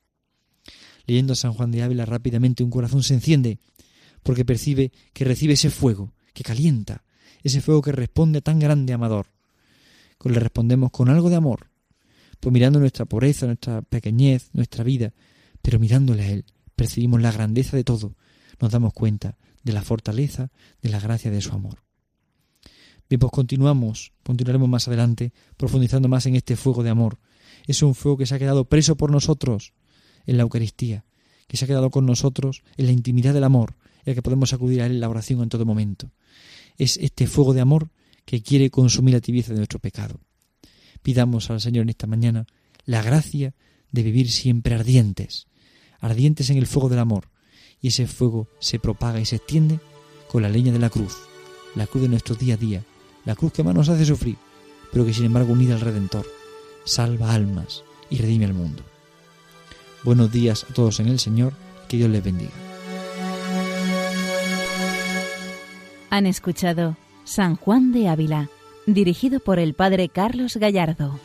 Leyendo 1.06 1.34
a 1.34 1.36
San 1.36 1.54
Juan 1.54 1.72
de 1.72 1.84
Ávila 1.84 2.06
rápidamente 2.06 2.63
un 2.63 2.70
corazón 2.70 3.04
se 3.04 3.13
enciende 3.13 3.60
porque 4.24 4.46
percibe 4.46 4.91
que 5.13 5.26
recibe 5.26 5.54
ese 5.54 5.70
fuego 5.70 6.13
que 6.34 6.44
calienta, 6.44 7.04
ese 7.44 7.62
fuego 7.62 7.82
que 7.82 7.91
responde 7.91 8.39
a 8.39 8.41
tan 8.41 8.60
grande 8.60 8.94
amador. 8.94 9.28
Le 10.24 10.39
respondemos 10.39 10.91
con 10.91 11.10
algo 11.10 11.30
de 11.30 11.36
amor, 11.36 11.72
pues 12.39 12.54
mirando 12.54 12.80
nuestra 12.80 13.06
pobreza, 13.06 13.48
nuestra 13.48 13.82
pequeñez, 13.82 14.50
nuestra 14.54 14.84
vida, 14.84 15.13
pero 15.62 15.80
mirándole 15.80 16.24
a 16.24 16.30
Él, 16.30 16.46
percibimos 16.76 17.22
la 17.22 17.32
grandeza 17.32 17.76
de 17.76 17.84
todo, 17.84 18.15
nos 18.60 18.72
damos 18.72 18.94
cuenta 18.94 19.38
de 19.63 19.74
la 19.74 19.82
fortaleza, 19.82 20.52
de 20.82 20.89
la 20.89 21.00
gracia 21.00 21.32
de 21.32 21.41
su 21.41 21.52
amor. 21.52 21.84
Bien, 23.10 23.20
pues 23.20 23.32
continuamos, 23.32 24.13
continuaremos 24.24 24.70
más 24.70 24.88
adelante, 24.88 25.34
profundizando 25.58 26.08
más 26.08 26.26
en 26.28 26.36
este 26.36 26.56
fuego 26.56 26.84
de 26.84 26.91
amor. 26.91 27.20
Es 27.67 27.84
un 27.84 27.95
fuego 27.95 28.17
que 28.17 28.26
se 28.26 28.36
ha 28.36 28.39
quedado 28.39 28.65
preso 28.65 28.95
por 28.95 29.12
nosotros 29.12 29.74
en 30.26 30.38
la 30.38 30.43
Eucaristía, 30.43 31.06
que 31.47 31.58
se 31.58 31.65
ha 31.65 31.67
quedado 31.67 31.89
con 31.89 32.06
nosotros 32.06 32.63
en 32.78 32.86
la 32.86 32.91
intimidad 32.91 33.34
del 33.34 33.43
amor, 33.43 33.76
en 34.06 34.12
el 34.12 34.15
que 34.15 34.21
podemos 34.21 34.54
acudir 34.54 34.82
a 34.82 34.86
Él 34.86 34.93
en 34.93 35.00
la 35.02 35.10
oración 35.10 35.41
en 35.41 35.50
todo 35.50 35.65
momento. 35.65 36.12
Es 36.78 36.97
este 36.97 37.28
fuego 37.28 37.54
de 37.54 37.62
amor 37.62 37.89
que 38.26 38.41
quiere 38.41 38.69
consumir 38.69 39.13
la 39.13 39.21
tibieza 39.21 39.52
de 39.52 39.58
nuestro 39.58 39.80
pecado. 39.80 40.19
Pidamos 41.02 41.50
al 41.50 41.62
Señor 41.62 41.84
en 41.84 41.89
esta 41.89 42.08
mañana 42.08 42.45
la 42.86 43.02
gracia 43.02 43.54
de 43.91 44.04
vivir 44.04 44.32
siempre 44.32 44.76
ardientes, 44.76 45.47
ardientes 46.00 46.50
en 46.50 46.58
el 46.58 46.67
fuego 46.67 46.89
del 46.89 47.00
amor, 47.00 47.30
y 47.82 47.89
ese 47.89 48.08
fuego 48.08 48.47
se 48.60 48.80
propaga 48.80 49.19
y 49.19 49.26
se 49.26 49.38
extiende 49.38 49.80
con 50.30 50.43
la 50.43 50.50
leña 50.50 50.71
de 50.71 50.80
la 50.80 50.89
cruz, 50.89 51.17
la 51.76 51.88
cruz 51.88 52.04
de 52.04 52.10
nuestro 52.10 52.36
día 52.36 52.54
a 52.54 52.58
día, 52.58 52.86
la 53.26 53.36
cruz 53.36 53.52
que 53.52 53.63
más 53.63 53.76
nos 53.76 53.89
hace 53.89 54.06
sufrir, 54.06 54.38
pero 54.91 55.06
que 55.06 55.13
sin 55.13 55.26
embargo 55.26 55.54
unida 55.54 55.74
al 55.74 55.82
Redentor, 55.82 56.26
salva 56.84 57.34
almas 57.34 57.84
y 58.10 58.17
redime 58.17 58.46
al 58.46 58.54
mundo. 58.54 58.84
Buenos 60.04 60.32
días 60.32 60.65
a 60.70 60.74
todos 60.74 61.00
en 61.00 61.08
el 61.08 61.20
Señor, 61.20 61.54
que 61.88 61.98
Dios 61.98 62.10
les 62.10 62.24
bendiga. 62.24 62.52
Han 66.10 66.26
escuchado 66.26 66.98
San 67.24 67.56
Juan 67.56 67.91
de 67.91 68.10
Ávila, 68.10 68.50
dirigido 68.86 69.39
por 69.39 69.60
el 69.60 69.74
Padre 69.74 70.10
Carlos 70.10 70.58
Gallardo. 70.58 71.20